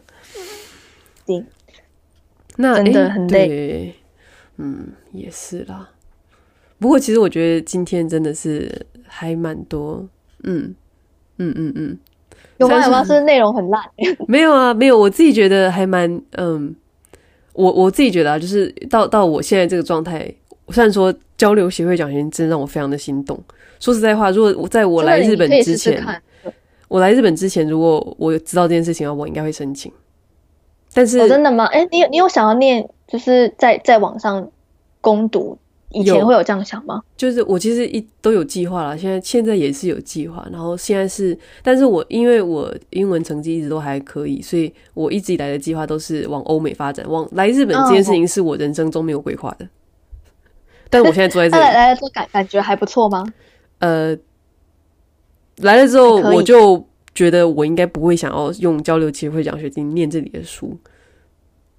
[1.26, 1.46] 定。
[2.58, 3.48] 那真的很累。
[3.48, 3.96] 对，
[4.58, 5.89] 嗯，也是啦。
[6.80, 10.08] 不过其实我觉得今天真的是还蛮多。
[10.43, 10.74] 嗯
[11.38, 12.00] 嗯嗯嗯。
[12.58, 12.84] 有吗？
[12.84, 13.04] 有吗？
[13.04, 13.84] 是内容很烂？
[14.28, 14.98] 没有啊，没有。
[14.98, 16.76] 我自己觉得还蛮嗯，
[17.56, 20.32] 我我自己觉得啊，就是到到我现在这个状态。
[20.70, 23.39] 虽然说交流协会奖学金真的让我非常的心动。
[23.80, 26.22] 说实在话，如果我在我来日本之前，试试
[26.88, 29.91] 我来日本之前，如果我知道这件事情啊，我应该会申请。
[30.91, 31.66] 但是、哦、真的吗？
[31.66, 34.49] 哎、欸，你有你有想要念，就是在在网上
[35.01, 35.56] 攻读，
[35.91, 37.01] 以前会有这样想吗？
[37.15, 40.45] 就是我其实一都有计划了，现在现在也是有计划。
[40.51, 47.05] 然后现在是，但是我因为我英文成绩一直都还可以，所以我一直以来的计划都是往欧美发展。
[47.09, 49.65] 往来日本这件事情是我人生中没有规划的。
[49.65, 49.69] 哦
[50.88, 53.25] 但是我现在坐在这里， 来来了之后感感觉还不错吗？
[53.79, 54.15] 呃，
[55.57, 60.77] 来了之后我就觉得我应该不会想要用交流机会奖学金念这里的书。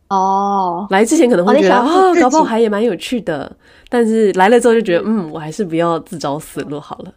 [0.08, 3.50] 哦，来之前可能会觉得啊、哦，搞不好还也蛮有趣的。
[3.88, 7.12] 但是来了之后就觉得，嗯，我还是不要自找死路好了。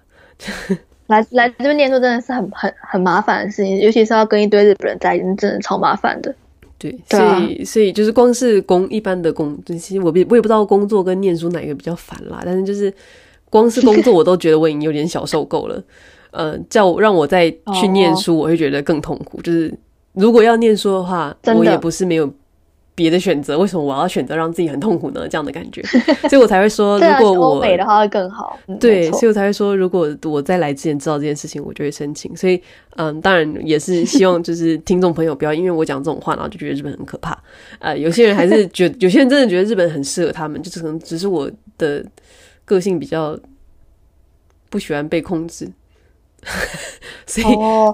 [1.08, 6.34] 来来这边念书真的是很很很麻烦的事情，尤其是要跟一堆日本人在一起，真的超麻烦的。
[6.78, 12.42] 对，所以所以就是光是工一般的工，其实我我也不知道工作跟念书哪个比较烦啦。
[12.46, 12.94] 但是就是
[13.50, 15.84] 光是工作，我都觉得我已经有点小受够了。
[16.32, 17.50] 呃，叫我让我再
[17.82, 19.42] 去念书，我会觉得更痛苦。
[19.42, 19.74] 就是
[20.14, 22.32] 如果要念书的话，我也不是没有。
[23.00, 25.26] 别的选择，为什么我要选择让自己很痛苦呢？
[25.26, 25.82] 这样的感觉，
[26.28, 28.60] 所以我才会说，如果我美的话会更好。
[28.78, 32.36] 对，所以我才会说，如果我在来之前知道这件事情，我就会申请。
[32.36, 32.62] 所以，
[32.98, 37.42] 嗯，当然也是希望就是听众朋友不要因为我讲这种话，然后就觉得日本很可怕。
[37.80, 42.06] 呃，有些人还是 觉得，有些人真的觉得日本很适合他们，就是可能只是我的
[42.66, 43.40] 个性比较
[44.70, 45.72] 不喜欢被控制，
[47.26, 47.48] 所以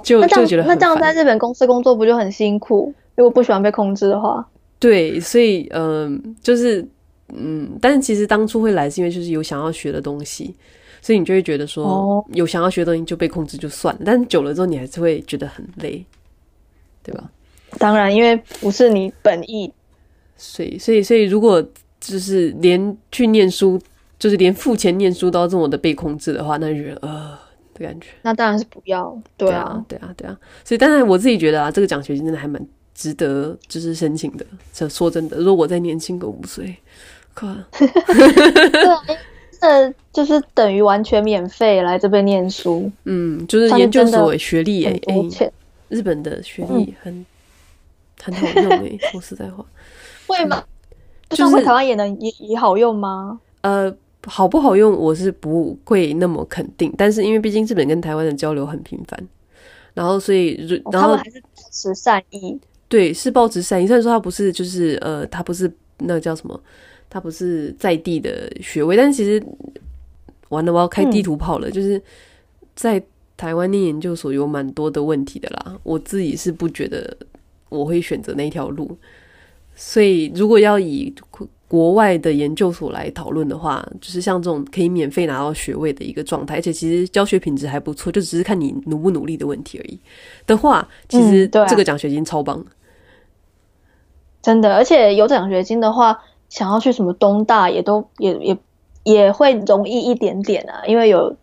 [0.03, 2.91] 就、哦、就觉得那这样在日本公司工作不就很辛苦？
[3.13, 4.43] 如果不喜欢被控制的话。
[4.79, 6.87] 对，所以嗯、呃，就是
[7.29, 10.53] 嗯，但是其实当初会来是因为就是有想要学的东西，
[11.01, 16.05] 所以你就会觉得说、哦、有想要学的东西就被控制就算了，但是久了之后你还是会觉得很累，
[17.01, 17.31] 对吧？
[17.77, 19.73] 当然，因为不是你本意，
[20.37, 21.61] 所以所以所以如果
[21.99, 23.81] 就是连去念书，
[24.19, 27.37] 就是连付钱念书都要这么的被控制的话，那就觉得呃，
[27.73, 28.09] 的感觉。
[28.21, 29.19] 那当然是不要。
[29.35, 30.37] 对啊，对啊，对啊，对啊。
[30.63, 32.65] 所以，当然我自己觉得啊，这个奖学金真的还蛮
[32.95, 34.45] 值得，就是申请的。
[34.73, 36.75] 这说真的，如果我再年轻个五岁，
[37.35, 39.01] 靠，对啊，
[39.61, 42.91] 这就是等于完全免费来这边念书。
[43.03, 45.51] 嗯，就是研究所学历哎，很多钱。
[45.89, 47.25] 日本的学历很、嗯、
[48.23, 49.63] 很好用哎， 说实在话，
[50.25, 50.63] 会吗？
[51.29, 53.39] 就是回台湾也能也也好用吗？
[53.61, 53.93] 呃，
[54.25, 59.27] 好不好用我是不会那么肯定，但是因为毕竟日本跟台湾的交流很频繁，
[59.93, 60.55] 然后所以
[60.91, 63.87] 然后、哦、他们还是保持善意，对，是报纸善意。
[63.87, 66.59] 虽然说他不是就是呃，他不是那个叫什么，
[67.09, 69.43] 他不是在地的学位，但是其实
[70.49, 72.01] 完了我要开地图炮了，嗯、就是
[72.75, 73.01] 在。
[73.37, 77.17] 台湾念研究所有蛮多的问题的啦，我自己是不觉得
[77.67, 78.97] 我会选择那条路，
[79.75, 81.13] 所以如果要以
[81.75, 89.99] 国外的研究所来讨论的话，就是像这种可以免费拿到学位的一个状态，而且其实教学品质还不错，就只是看你努不努力的问题而已
[90.47, 92.71] 的话，其实这个奖学金超棒，嗯啊，
[94.41, 98.57] 真的，而且有奖学金的话，想要去什么东大也都也也
[99.03, 101.35] 也会容易一点点啊，因为有。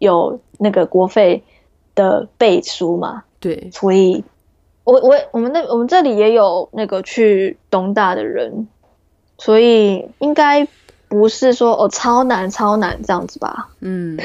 [0.00, 1.42] 有那个国费
[1.96, 3.24] 的背书嘛？
[3.40, 4.22] 对，所以
[4.84, 8.68] 我我我们那我们这里也有那个去东大的人，
[9.38, 10.66] 所以应该
[11.08, 13.70] 不是说哦超难超难这样子吧？
[13.80, 14.16] 嗯，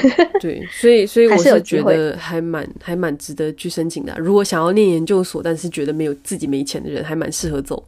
[0.41, 4.17] 对，所以所以我 是觉得还蛮还蛮值得去申请的啊。
[4.19, 7.81] 如果想要念研究所，但是觉得没有自己没钱的人，还蛮适合走。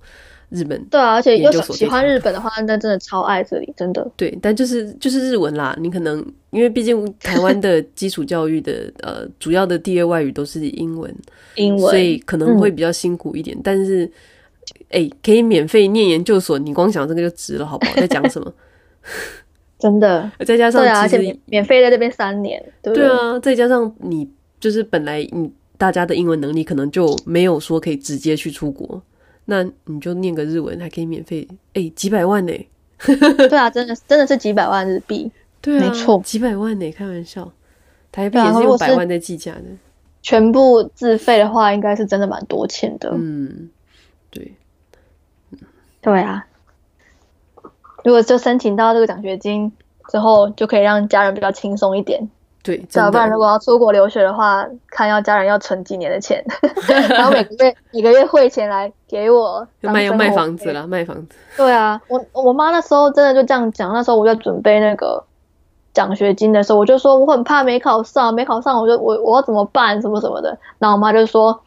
[0.51, 4.07] 日本对啊，而且又喜欢日本的话，那真的超爱这里，真的。
[4.15, 5.75] 对，但就是就是日文啦。
[5.81, 11.13] 你可能因为毕竟台湾的基础教育的 呃主要的第二外语都是英文，
[11.55, 13.57] 英文，所以可能会比较辛苦一点。
[13.57, 14.09] 嗯、但是，
[14.89, 17.95] 哎、欸，可以免费念研究所，你光想这个就值了，好不好？
[17.97, 18.53] 在讲什么？
[19.77, 20.31] 真的。
[20.45, 24.29] 再加上其实，而且免免费在这边三年，对啊，再加上你
[24.59, 29.01] 就是本来你大家的英文能力可能就没有说可以直接去出国。
[29.47, 32.53] 那你就念个日文，还可以免费，哎、欸，几百万呢？
[32.97, 35.31] 对啊，真的真的是几百万日币，
[35.61, 37.51] 对啊，没错，几百万呢，开玩笑，
[38.11, 39.63] 台币也是用百万在计价的。
[40.23, 43.11] 全部自费的话，应该是真的蛮多钱的。
[43.13, 43.69] 嗯，
[44.31, 44.51] 对，
[46.05, 46.45] 对啊。
[48.03, 49.73] 如果就申请到这个奖学金
[50.09, 52.29] 之后，就可以让家人比较轻松一点。
[52.63, 56.43] 对，要不然如果要出国留学的话，看要家人要存几年的钱，
[57.09, 61.35] 然后每个月每个月汇钱来给我，卖要卖房子了，卖房子。
[61.57, 65.23] 对啊，我我妈那时候真的就这样讲，那时候我在准备那个
[65.93, 71.61] 奖学金的时候，我就说我很怕没考上，没考上我就我我要怎么办什么什么的，然后我妈就说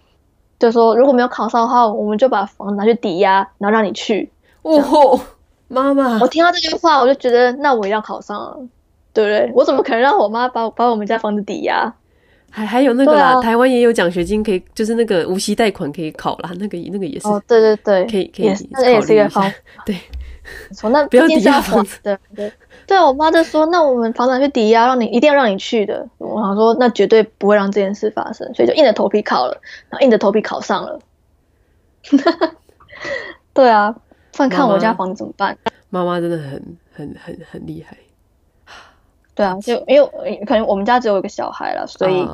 [0.58, 4.30] 就说如果没有考上的话，我们就把房子拿去抵押，然后让你去。
[4.62, 5.20] 哦吼，
[5.68, 8.58] 妈妈，我听到这句话，我就觉得那我一定要考上了。
[9.14, 9.50] 对不对？
[9.52, 11.92] 我怎么可能让我妈把把我们家房子抵押？
[12.50, 17.26] 还还有那个啦，啊、台湾也有奖学金可以，就是那个无息贷款可以考啦，那个那个也是。
[17.26, 19.56] 哦，对对对，可以可以，那个也是一个方法。
[19.84, 19.98] 对，
[20.72, 21.98] 从那不要抵押房子。
[22.02, 22.52] 对对
[22.88, 26.08] 对，我妈就说，那我们房产去抵押，让你一定要让你去的。
[26.16, 29.60] 我想说，那绝对不会让这件事发生，所以就硬着头皮考了，
[29.90, 30.98] 然后硬着头皮考上了。
[33.52, 33.94] 对啊，
[34.32, 35.54] 不然看我家房子怎么办？
[35.90, 37.94] 妈妈真的很很很很厉害。
[39.36, 42.26] 对啊，就因为可能我们家只有一个小孩了，所以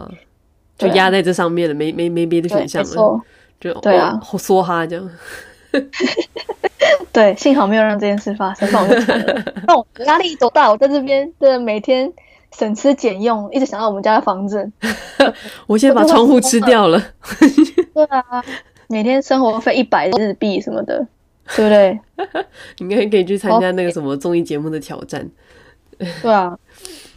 [0.79, 3.21] 就压在这上面了，没没没别的选项了，
[3.61, 5.11] 就对啊，梭哈这样。
[7.13, 9.45] 对，幸好没有让这件事发生，不然我就惨了。
[9.67, 10.71] 那我压力多大？
[10.71, 12.13] 我在这边的每天
[12.57, 14.71] 省吃俭用，一直想到我们家的房子。
[15.67, 17.03] 我现在把窗户吃掉了。
[17.95, 18.45] 对啊，
[18.89, 21.07] 每天生活费一百日币什么的，
[21.57, 22.01] 对不对？
[22.79, 25.29] 你应该可以去参加那个什么综艺节目的挑战。
[26.21, 26.59] 对啊，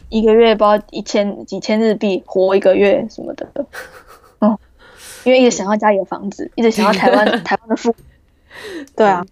[0.08, 3.46] 一个月包一千几千日币活一个月什么的，
[4.38, 4.58] 哦，
[5.24, 7.96] 因为一直想要家里的房子，一直想要台湾台湾的父母，
[8.96, 9.24] 对啊，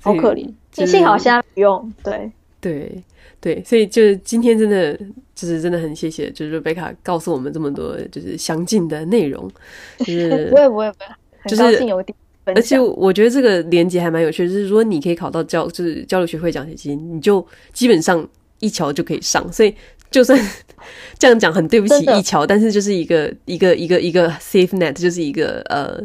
[0.00, 2.30] 好可怜，就、幸好现在不用，对
[2.60, 3.02] 对
[3.40, 4.94] 对，所以就是今天真的
[5.34, 9.50] 就是真的很谢谢，就是贝卡告诉我们这么多就是详尽的内容，
[10.00, 11.06] 就是不会不会不会，
[11.42, 12.04] 很高兴有
[12.46, 18.26] 而且我觉得这个连接还蛮有趣的，就是如果你可以考到交就是交流学会奖学金，你就基本上。
[18.60, 19.74] 一桥就可以上，所以
[20.10, 20.40] 就算
[21.18, 26.00] 这样讲很对不起一桥，但是就是一个一个一个一个 safe net，就是一个呃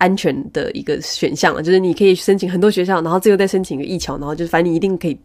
[0.00, 5.16] 安全的一个选项了，就是你可以申请很多学校，然后最后再申请一个艺桥，然后就是反正你一定可以，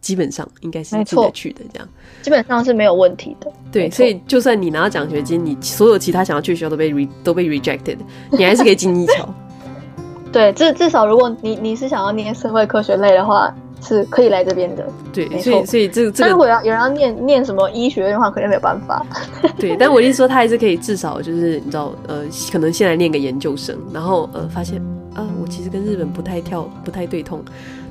[0.00, 1.88] 基本上应该是进得去的这样，
[2.22, 3.50] 基本上是没有问题的。
[3.70, 7.96] 对，所以就算你拿到奖学金，你所有其他想要去的学校都被 re 都被 rejected，
[8.30, 9.32] 你还是可以进艺桥。
[10.32, 13.54] 对，至至少如果你你是想要念社会科学类的话。
[13.86, 14.86] 是可以来这边的。
[15.12, 19.04] 对，所以所以这这个，如果要有人要念念什么医学院的话，可能没有办法。
[19.58, 24.82] 对，但我意思说，他还是可以至少就是你知道，呃，可能先来念个研究生，然后呃发现
[25.14, 27.42] 啊，我其实跟日本不太跳，不太对痛，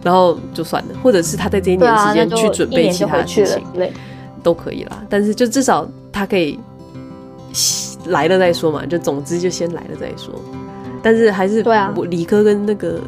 [0.04, 3.92] 然后就算了，或者是他在这一年时间去准备其他事情，对
[4.44, 5.04] 都可以啦。
[5.10, 6.60] 但是就至少他可以
[8.08, 10.34] 来了再说嘛，就总之就先来了再说。
[11.02, 13.00] 但是还是对啊，我理科跟那个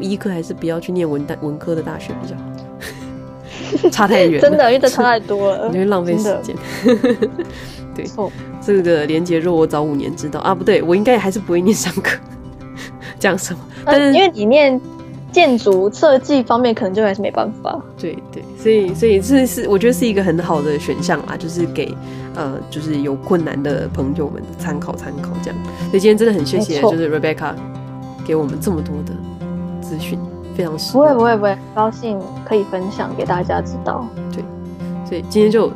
[0.00, 2.34] 医科还是不要去念文大文科的大学比较
[3.82, 6.56] 好， 差太远，真的，因为这差太多了，你会浪费时间。
[7.94, 8.06] 对，
[8.60, 12.16] 这个连结若我早五年知道啊，不对，我应该还是不会念商科，
[13.18, 13.60] 讲什么？
[13.84, 14.80] 但是因为你念
[15.32, 17.80] 建筑设计方面，可能就还是没办法。
[17.98, 21.94] 对对，所以所以这是我觉得是一个很好的选项啊，就是给。
[22.34, 25.58] 呃，就是有困难的朋友们参考参考这样，
[25.90, 27.52] 所以今天真的很谢谢，就是 Rebecca
[28.24, 29.12] 给我们这么多的
[29.88, 30.18] 资讯，
[30.54, 30.92] 非常实。
[30.92, 34.06] 不会不会不会，高兴可以分享给大家知道。
[34.30, 34.44] 对，
[35.06, 35.72] 所以今天就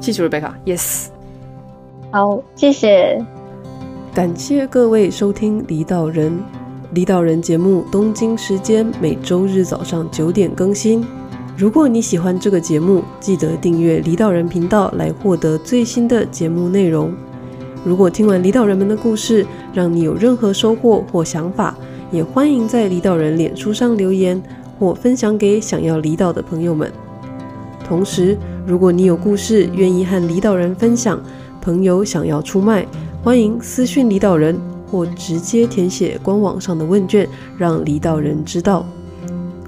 [0.00, 1.08] 谢谢 Rebecca，Yes。
[2.10, 3.22] 好，谢谢，
[4.14, 6.32] 感谢各位收听《离岛人》，
[6.92, 11.04] 离岛人节目，东京时间每周日早上九点更新。
[11.54, 17.12] 如果你喜欢这个节目，记得订阅离岛人频道来获得最新的节目内容。
[17.84, 21.76] 如果听完离岛人们的故事，让你有任何收获或想法，
[22.12, 24.40] 也欢迎在离岛人脸书上留言
[24.78, 26.92] 或分享给想要离岛的朋友们。
[27.88, 28.36] 同时，
[28.66, 31.18] 如果你有故事愿意和离岛人分享，
[31.60, 32.86] 朋友想要出卖，
[33.24, 34.60] 欢迎私讯离岛人
[34.90, 37.26] 或直接填写官网上的问卷，
[37.56, 38.86] 让离岛人知道。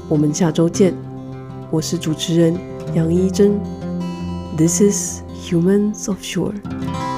[0.07, 0.95] 我们下周见。
[1.71, 2.55] 我是主持人
[2.95, 3.59] 杨一真
[4.57, 7.14] ，This is Humans of Shore。